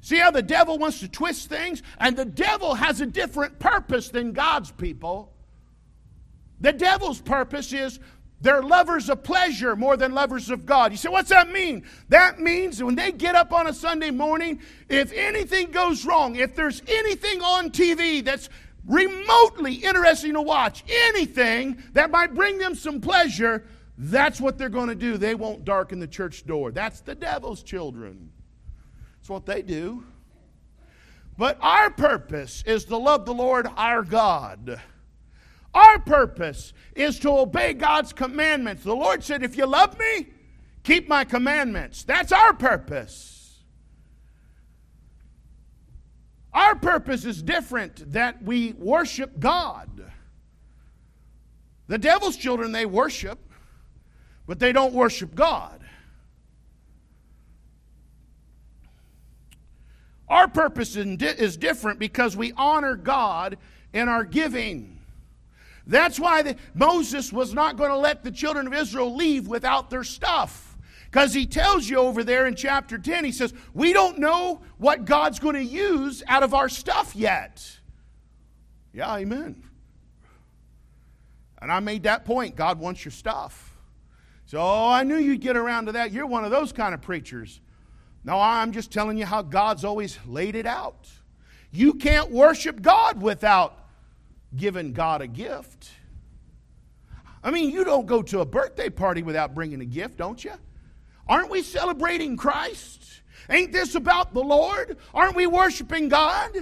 See 0.00 0.18
how 0.18 0.30
the 0.30 0.42
devil 0.42 0.78
wants 0.78 1.00
to 1.00 1.08
twist 1.08 1.48
things? 1.48 1.82
And 1.98 2.16
the 2.16 2.26
devil 2.26 2.74
has 2.74 3.00
a 3.00 3.06
different 3.06 3.58
purpose 3.58 4.10
than 4.10 4.32
God's 4.32 4.70
people. 4.70 5.32
The 6.60 6.72
devil's 6.72 7.20
purpose 7.20 7.72
is 7.72 7.98
they're 8.40 8.62
lovers 8.62 9.08
of 9.08 9.22
pleasure 9.22 9.74
more 9.74 9.96
than 9.96 10.12
lovers 10.12 10.50
of 10.50 10.66
God. 10.66 10.92
You 10.92 10.98
say, 10.98 11.08
what's 11.08 11.30
that 11.30 11.50
mean? 11.50 11.84
That 12.10 12.38
means 12.38 12.82
when 12.82 12.94
they 12.94 13.12
get 13.12 13.34
up 13.34 13.54
on 13.54 13.66
a 13.66 13.72
Sunday 13.72 14.10
morning, 14.10 14.60
if 14.90 15.10
anything 15.14 15.70
goes 15.70 16.04
wrong, 16.04 16.36
if 16.36 16.54
there's 16.54 16.82
anything 16.86 17.40
on 17.40 17.70
TV 17.70 18.22
that's 18.22 18.50
remotely 18.86 19.74
interesting 19.74 20.34
to 20.34 20.42
watch, 20.42 20.84
anything 20.88 21.82
that 21.92 22.10
might 22.10 22.34
bring 22.34 22.58
them 22.58 22.74
some 22.74 23.00
pleasure, 23.00 23.64
that's 23.96 24.40
what 24.40 24.58
they're 24.58 24.68
going 24.68 24.88
to 24.88 24.94
do. 24.94 25.16
They 25.16 25.34
won't 25.34 25.64
darken 25.64 26.00
the 26.00 26.06
church 26.06 26.46
door. 26.46 26.72
That's 26.72 27.00
the 27.00 27.14
devil's 27.14 27.62
children. 27.62 28.30
That's 29.16 29.30
what 29.30 29.46
they 29.46 29.62
do. 29.62 30.04
But 31.36 31.58
our 31.60 31.90
purpose 31.90 32.62
is 32.66 32.84
to 32.86 32.96
love 32.96 33.24
the 33.24 33.34
Lord 33.34 33.66
our 33.76 34.02
God. 34.02 34.80
Our 35.72 35.98
purpose 35.98 36.72
is 36.94 37.18
to 37.20 37.30
obey 37.30 37.72
God's 37.72 38.12
commandments. 38.12 38.84
The 38.84 38.94
Lord 38.94 39.24
said, 39.24 39.42
If 39.42 39.56
you 39.56 39.66
love 39.66 39.98
me, 39.98 40.28
keep 40.84 41.08
my 41.08 41.24
commandments. 41.24 42.04
That's 42.04 42.30
our 42.30 42.54
purpose. 42.54 43.33
Our 46.54 46.76
purpose 46.76 47.24
is 47.24 47.42
different 47.42 48.12
that 48.12 48.40
we 48.42 48.72
worship 48.74 49.40
God. 49.40 49.90
The 51.88 51.98
devil's 51.98 52.36
children, 52.36 52.70
they 52.70 52.86
worship, 52.86 53.38
but 54.46 54.60
they 54.60 54.72
don't 54.72 54.94
worship 54.94 55.34
God. 55.34 55.80
Our 60.28 60.48
purpose 60.48 60.96
is 60.96 61.56
different 61.56 61.98
because 61.98 62.36
we 62.36 62.52
honor 62.56 62.96
God 62.96 63.58
in 63.92 64.08
our 64.08 64.24
giving. 64.24 65.00
That's 65.86 66.18
why 66.18 66.42
the, 66.42 66.56
Moses 66.72 67.32
was 67.32 67.52
not 67.52 67.76
going 67.76 67.90
to 67.90 67.98
let 67.98 68.24
the 68.24 68.30
children 68.30 68.66
of 68.66 68.72
Israel 68.72 69.14
leave 69.14 69.48
without 69.48 69.90
their 69.90 70.04
stuff. 70.04 70.73
Because 71.14 71.32
he 71.32 71.46
tells 71.46 71.88
you 71.88 71.98
over 71.98 72.24
there 72.24 72.44
in 72.44 72.56
chapter 72.56 72.98
10, 72.98 73.24
he 73.24 73.30
says, 73.30 73.54
We 73.72 73.92
don't 73.92 74.18
know 74.18 74.62
what 74.78 75.04
God's 75.04 75.38
going 75.38 75.54
to 75.54 75.62
use 75.62 76.24
out 76.26 76.42
of 76.42 76.54
our 76.54 76.68
stuff 76.68 77.14
yet. 77.14 77.78
Yeah, 78.92 79.14
amen. 79.14 79.62
And 81.62 81.70
I 81.70 81.78
made 81.78 82.02
that 82.02 82.24
point. 82.24 82.56
God 82.56 82.80
wants 82.80 83.04
your 83.04 83.12
stuff. 83.12 83.76
So 84.46 84.58
oh, 84.58 84.88
I 84.88 85.04
knew 85.04 85.16
you'd 85.16 85.40
get 85.40 85.56
around 85.56 85.86
to 85.86 85.92
that. 85.92 86.10
You're 86.10 86.26
one 86.26 86.44
of 86.44 86.50
those 86.50 86.72
kind 86.72 86.92
of 86.92 87.00
preachers. 87.00 87.60
No, 88.24 88.40
I'm 88.40 88.72
just 88.72 88.90
telling 88.90 89.16
you 89.16 89.24
how 89.24 89.42
God's 89.42 89.84
always 89.84 90.18
laid 90.26 90.56
it 90.56 90.66
out. 90.66 91.08
You 91.70 91.94
can't 91.94 92.32
worship 92.32 92.82
God 92.82 93.22
without 93.22 93.86
giving 94.56 94.92
God 94.92 95.22
a 95.22 95.28
gift. 95.28 95.90
I 97.44 97.52
mean, 97.52 97.70
you 97.70 97.84
don't 97.84 98.06
go 98.06 98.20
to 98.20 98.40
a 98.40 98.44
birthday 98.44 98.90
party 98.90 99.22
without 99.22 99.54
bringing 99.54 99.80
a 99.80 99.84
gift, 99.84 100.16
don't 100.16 100.42
you? 100.44 100.54
Aren't 101.28 101.50
we 101.50 101.62
celebrating 101.62 102.36
Christ? 102.36 103.22
Ain't 103.48 103.72
this 103.72 103.94
about 103.94 104.34
the 104.34 104.42
Lord? 104.42 104.98
Aren't 105.12 105.36
we 105.36 105.46
worshiping 105.46 106.08
God? 106.08 106.56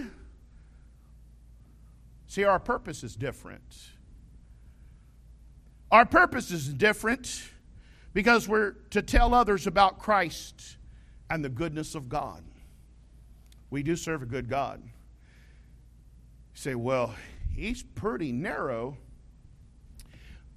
See, 2.27 2.45
our 2.45 2.59
purpose 2.59 3.05
is 3.05 3.15
different. 3.15 3.63
Our 5.91 6.07
purpose 6.07 6.51
is 6.51 6.69
different 6.69 7.51
because 8.15 8.49
we're 8.49 8.73
to 8.91 9.03
tell 9.03 9.35
others 9.35 9.67
about 9.67 9.99
Christ 9.99 10.79
and 11.29 11.45
the 11.45 11.49
goodness 11.49 11.95
of 11.95 12.09
God. 12.09 12.43
We 13.71 13.83
do 13.83 13.97
serve 13.97 14.23
a 14.23 14.27
good 14.27 14.49
God. 14.49 14.83
You 14.85 14.91
say, 16.55 16.75
well, 16.75 17.15
he's 17.55 17.83
pretty 17.83 18.33
narrow. 18.33 18.97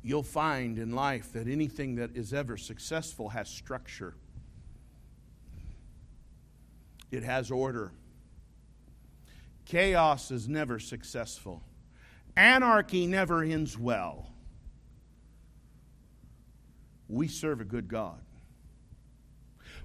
You'll 0.05 0.21
find 0.21 0.77
in 0.77 0.91
life 0.91 1.33
that 1.33 1.47
anything 1.47 1.95
that 1.95 2.15
is 2.15 2.31
ever 2.31 2.57
successful 2.57 3.29
has 3.29 3.49
structure, 3.49 4.13
it 7.09 7.23
has 7.23 7.49
order. 7.49 7.91
Chaos 9.65 10.29
is 10.29 10.47
never 10.47 10.77
successful, 10.77 11.63
anarchy 12.37 13.07
never 13.07 13.41
ends 13.41 13.79
well. 13.79 14.29
We 17.09 17.27
serve 17.27 17.59
a 17.59 17.65
good 17.65 17.87
God. 17.87 18.21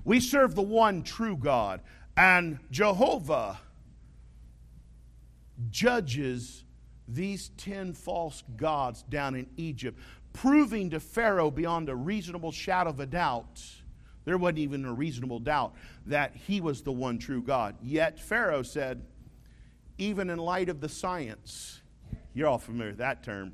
We 0.04 0.20
serve 0.20 0.54
the 0.54 0.60
one 0.60 1.02
true 1.02 1.38
God. 1.38 1.80
And 2.14 2.58
Jehovah 2.70 3.58
judges 5.70 6.64
these 7.14 7.50
10 7.56 7.92
false 7.94 8.42
gods 8.56 9.02
down 9.08 9.34
in 9.34 9.46
Egypt, 9.56 9.98
proving 10.32 10.90
to 10.90 11.00
Pharaoh 11.00 11.50
beyond 11.50 11.88
a 11.88 11.96
reasonable 11.96 12.52
shadow 12.52 12.90
of 12.90 13.00
a 13.00 13.06
doubt. 13.06 13.62
There 14.24 14.38
wasn't 14.38 14.58
even 14.58 14.84
a 14.84 14.92
reasonable 14.92 15.40
doubt 15.40 15.74
that 16.06 16.34
he 16.34 16.60
was 16.60 16.82
the 16.82 16.92
one 16.92 17.18
true 17.18 17.42
God. 17.42 17.76
Yet 17.82 18.20
Pharaoh 18.20 18.62
said, 18.62 19.04
even 19.98 20.30
in 20.30 20.38
light 20.38 20.68
of 20.68 20.80
the 20.80 20.88
science, 20.88 21.80
you're 22.32 22.48
all 22.48 22.58
familiar 22.58 22.92
with 22.92 22.98
that 22.98 23.22
term, 23.22 23.52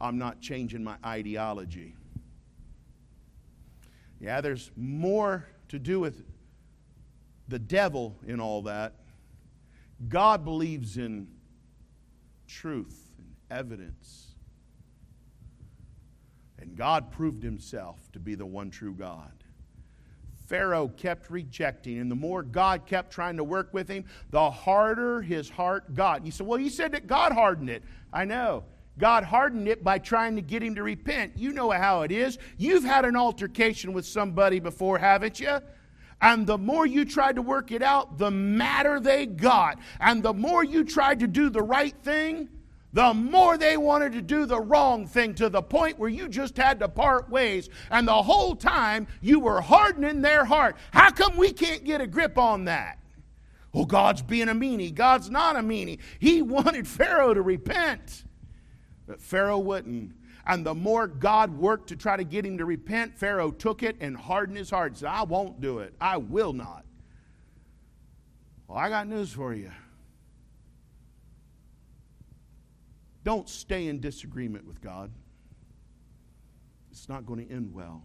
I'm 0.00 0.18
not 0.18 0.40
changing 0.40 0.84
my 0.84 0.96
ideology. 1.04 1.94
Yeah, 4.20 4.40
there's 4.40 4.70
more 4.76 5.46
to 5.68 5.78
do 5.78 6.00
with 6.00 6.24
the 7.48 7.58
devil 7.58 8.16
in 8.26 8.40
all 8.40 8.62
that. 8.62 8.94
God 10.08 10.44
believes 10.44 10.96
in 10.96 11.28
truth 12.54 13.10
and 13.18 13.26
evidence. 13.50 14.36
And 16.58 16.76
God 16.76 17.10
proved 17.10 17.42
himself 17.42 18.10
to 18.12 18.20
be 18.20 18.34
the 18.34 18.46
one 18.46 18.70
true 18.70 18.94
God. 18.94 19.32
Pharaoh 20.46 20.88
kept 20.88 21.30
rejecting, 21.30 21.98
and 21.98 22.10
the 22.10 22.14
more 22.14 22.42
God 22.42 22.86
kept 22.86 23.10
trying 23.10 23.36
to 23.38 23.44
work 23.44 23.72
with 23.72 23.88
him, 23.88 24.04
the 24.30 24.50
harder 24.50 25.20
his 25.20 25.48
heart 25.48 25.94
got. 25.94 26.24
You 26.24 26.30
said, 26.30 26.46
Well, 26.46 26.60
you 26.60 26.70
said 26.70 26.92
that 26.92 27.06
God 27.06 27.32
hardened 27.32 27.70
it. 27.70 27.82
I 28.12 28.24
know. 28.24 28.64
God 28.98 29.24
hardened 29.24 29.66
it 29.66 29.82
by 29.82 29.98
trying 29.98 30.36
to 30.36 30.42
get 30.42 30.62
him 30.62 30.76
to 30.76 30.82
repent. 30.84 31.32
You 31.36 31.52
know 31.52 31.70
how 31.70 32.02
it 32.02 32.12
is. 32.12 32.38
You've 32.56 32.84
had 32.84 33.04
an 33.04 33.16
altercation 33.16 33.92
with 33.92 34.06
somebody 34.06 34.60
before, 34.60 34.98
haven't 34.98 35.40
you? 35.40 35.58
And 36.20 36.46
the 36.46 36.58
more 36.58 36.86
you 36.86 37.04
tried 37.04 37.36
to 37.36 37.42
work 37.42 37.70
it 37.72 37.82
out, 37.82 38.18
the 38.18 38.30
madder 38.30 39.00
they 39.00 39.26
got. 39.26 39.78
And 40.00 40.22
the 40.22 40.32
more 40.32 40.64
you 40.64 40.84
tried 40.84 41.20
to 41.20 41.26
do 41.26 41.50
the 41.50 41.62
right 41.62 41.94
thing, 42.02 42.48
the 42.94 43.12
more 43.12 43.58
they 43.58 43.76
wanted 43.76 44.12
to 44.12 44.22
do 44.22 44.46
the 44.46 44.60
wrong 44.60 45.06
thing 45.06 45.34
to 45.34 45.48
the 45.48 45.60
point 45.60 45.98
where 45.98 46.08
you 46.08 46.28
just 46.28 46.56
had 46.56 46.78
to 46.78 46.88
part 46.88 47.28
ways. 47.28 47.68
And 47.90 48.06
the 48.06 48.22
whole 48.22 48.54
time 48.54 49.08
you 49.20 49.40
were 49.40 49.60
hardening 49.60 50.22
their 50.22 50.44
heart. 50.44 50.76
How 50.92 51.10
come 51.10 51.36
we 51.36 51.52
can't 51.52 51.84
get 51.84 52.00
a 52.00 52.06
grip 52.06 52.38
on 52.38 52.66
that? 52.66 52.98
Well, 53.72 53.84
God's 53.84 54.22
being 54.22 54.48
a 54.48 54.54
meanie. 54.54 54.94
God's 54.94 55.28
not 55.28 55.56
a 55.56 55.58
meanie. 55.58 55.98
He 56.20 56.40
wanted 56.42 56.86
Pharaoh 56.86 57.34
to 57.34 57.42
repent. 57.42 58.24
But 59.08 59.20
Pharaoh 59.20 59.58
wouldn't. 59.58 60.12
And 60.46 60.64
the 60.64 60.74
more 60.74 61.06
God 61.06 61.56
worked 61.56 61.88
to 61.88 61.96
try 61.96 62.16
to 62.16 62.24
get 62.24 62.44
him 62.44 62.58
to 62.58 62.64
repent, 62.64 63.18
Pharaoh 63.18 63.50
took 63.50 63.82
it 63.82 63.96
and 64.00 64.16
hardened 64.16 64.58
his 64.58 64.70
heart. 64.70 64.98
Said, 64.98 65.08
I 65.08 65.22
won't 65.22 65.60
do 65.60 65.78
it. 65.78 65.94
I 66.00 66.18
will 66.18 66.52
not. 66.52 66.84
Well, 68.68 68.78
I 68.78 68.88
got 68.88 69.08
news 69.08 69.32
for 69.32 69.54
you. 69.54 69.70
Don't 73.24 73.48
stay 73.48 73.88
in 73.88 74.00
disagreement 74.00 74.66
with 74.66 74.82
God. 74.82 75.10
It's 76.90 77.08
not 77.08 77.24
going 77.24 77.46
to 77.46 77.52
end 77.52 77.72
well. 77.72 78.04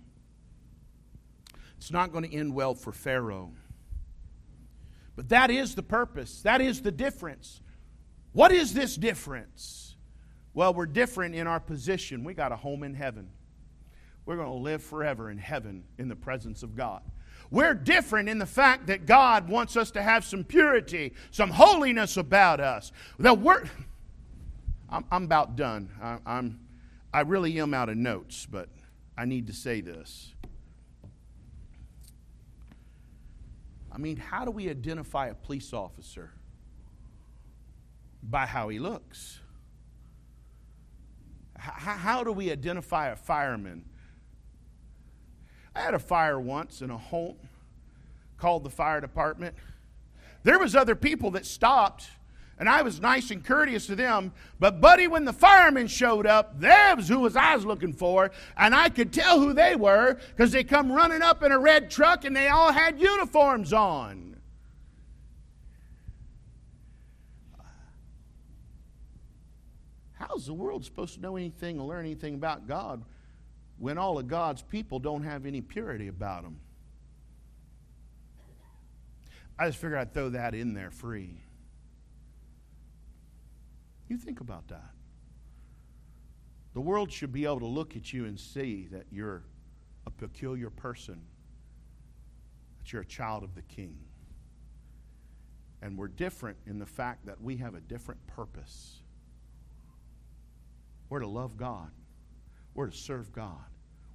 It's 1.77 1.91
not 1.91 2.11
going 2.11 2.29
to 2.29 2.33
end 2.33 2.53
well 2.53 2.73
for 2.73 2.91
Pharaoh. 2.91 3.51
But 5.15 5.29
that 5.29 5.51
is 5.51 5.75
the 5.75 5.83
purpose. 5.83 6.41
That 6.43 6.61
is 6.61 6.81
the 6.81 6.91
difference. 6.91 7.61
What 8.31 8.53
is 8.53 8.73
this 8.73 8.95
difference? 8.95 9.88
Well, 10.59 10.73
we're 10.73 10.87
different 10.87 11.35
in 11.35 11.47
our 11.47 11.61
position. 11.61 12.25
We 12.25 12.33
got 12.33 12.51
a 12.51 12.57
home 12.57 12.83
in 12.83 12.93
heaven. 12.93 13.29
We're 14.25 14.35
going 14.35 14.49
to 14.49 14.55
live 14.55 14.83
forever 14.83 15.31
in 15.31 15.37
heaven 15.37 15.85
in 15.97 16.09
the 16.09 16.17
presence 16.17 16.63
of 16.63 16.75
God. 16.75 17.01
We're 17.49 17.73
different 17.73 18.27
in 18.27 18.39
the 18.39 18.45
fact 18.45 18.87
that 18.87 19.05
God 19.05 19.47
wants 19.47 19.77
us 19.77 19.89
to 19.91 20.01
have 20.01 20.25
some 20.25 20.43
purity, 20.43 21.13
some 21.31 21.49
holiness 21.49 22.17
about 22.17 22.59
us. 22.59 22.91
The 23.17 23.33
word, 23.33 23.69
I'm, 24.89 25.05
I'm 25.09 25.23
about 25.23 25.55
done. 25.55 25.91
I, 26.03 26.17
I'm, 26.25 26.59
I 27.13 27.21
really 27.21 27.57
am 27.61 27.73
out 27.73 27.87
of 27.87 27.95
notes, 27.95 28.45
but 28.45 28.67
I 29.17 29.23
need 29.23 29.47
to 29.47 29.53
say 29.53 29.79
this. 29.79 30.33
I 33.93 33.97
mean, 33.97 34.17
how 34.17 34.43
do 34.43 34.51
we 34.51 34.69
identify 34.69 35.27
a 35.27 35.35
police 35.35 35.71
officer? 35.71 36.33
By 38.21 38.45
how 38.45 38.67
he 38.67 38.77
looks. 38.77 39.39
How, 41.75 42.23
do 42.23 42.31
we 42.31 42.51
identify 42.51 43.09
a 43.09 43.15
fireman? 43.15 43.85
I 45.75 45.81
had 45.81 45.93
a 45.93 45.99
fire 45.99 46.39
once 46.39 46.81
in 46.81 46.89
a 46.89 46.97
home, 46.97 47.37
called 48.37 48.63
the 48.63 48.69
fire 48.69 49.01
department. 49.01 49.55
There 50.43 50.59
was 50.59 50.75
other 50.75 50.95
people 50.95 51.31
that 51.31 51.45
stopped, 51.45 52.09
and 52.57 52.67
I 52.67 52.81
was 52.81 52.99
nice 52.99 53.31
and 53.31 53.43
courteous 53.43 53.87
to 53.87 53.95
them. 53.95 54.33
But 54.59 54.81
buddy, 54.81 55.07
when 55.07 55.25
the 55.25 55.33
firemen 55.33 55.87
showed 55.87 56.25
up, 56.25 56.59
that 56.59 56.97
was 56.97 57.07
who 57.07 57.19
was 57.19 57.35
I 57.35 57.55
was 57.55 57.65
looking 57.65 57.93
for, 57.93 58.31
and 58.57 58.75
I 58.75 58.89
could 58.89 59.13
tell 59.13 59.39
who 59.39 59.53
they 59.53 59.75
were 59.75 60.17
because 60.29 60.51
they 60.51 60.63
come 60.63 60.91
running 60.91 61.21
up 61.21 61.43
in 61.43 61.51
a 61.51 61.59
red 61.59 61.89
truck 61.89 62.25
and 62.25 62.35
they 62.35 62.47
all 62.47 62.71
had 62.71 62.99
uniforms 62.99 63.73
on. 63.73 64.28
How's 70.29 70.45
the 70.45 70.53
world 70.53 70.85
supposed 70.85 71.15
to 71.15 71.21
know 71.21 71.35
anything 71.35 71.79
or 71.79 71.87
learn 71.87 72.05
anything 72.05 72.35
about 72.35 72.67
God 72.67 73.03
when 73.79 73.97
all 73.97 74.19
of 74.19 74.27
God's 74.27 74.61
people 74.61 74.99
don't 74.99 75.23
have 75.23 75.47
any 75.47 75.59
purity 75.59 76.07
about 76.07 76.43
them? 76.43 76.59
I 79.57 79.67
just 79.67 79.79
figured 79.79 79.99
I'd 79.99 80.13
throw 80.13 80.29
that 80.29 80.53
in 80.53 80.73
there 80.73 80.91
free. 80.91 81.41
You 84.07 84.17
think 84.17 84.39
about 84.39 84.67
that. 84.67 84.91
The 86.73 86.81
world 86.81 87.11
should 87.11 87.33
be 87.33 87.45
able 87.45 87.59
to 87.59 87.65
look 87.65 87.95
at 87.95 88.13
you 88.13 88.25
and 88.25 88.39
see 88.39 88.87
that 88.91 89.07
you're 89.11 89.43
a 90.05 90.11
peculiar 90.11 90.69
person, 90.69 91.19
that 92.77 92.93
you're 92.93 93.01
a 93.01 93.05
child 93.05 93.43
of 93.43 93.55
the 93.55 93.63
King. 93.63 93.97
And 95.81 95.97
we're 95.97 96.07
different 96.07 96.57
in 96.67 96.77
the 96.77 96.85
fact 96.85 97.25
that 97.25 97.41
we 97.41 97.57
have 97.57 97.73
a 97.73 97.81
different 97.81 98.25
purpose. 98.27 98.98
We're 101.09 101.19
to 101.19 101.27
love 101.27 101.57
God. 101.57 101.91
We're 102.75 102.87
to 102.87 102.95
serve 102.95 103.31
God. 103.31 103.65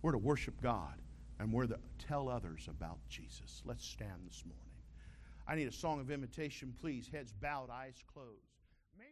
We're 0.02 0.12
to 0.12 0.18
worship 0.18 0.60
God. 0.62 0.94
And 1.40 1.52
we're 1.52 1.66
to 1.66 1.78
tell 1.98 2.28
others 2.28 2.68
about 2.68 2.98
Jesus. 3.08 3.62
Let's 3.64 3.84
stand 3.84 4.24
this 4.24 4.44
morning. 4.44 4.60
I 5.46 5.56
need 5.56 5.68
a 5.68 5.72
song 5.72 6.00
of 6.00 6.10
invitation, 6.10 6.74
please. 6.80 7.08
Heads 7.12 7.32
bowed, 7.32 7.68
eyes 7.70 8.02
closed. 8.12 8.53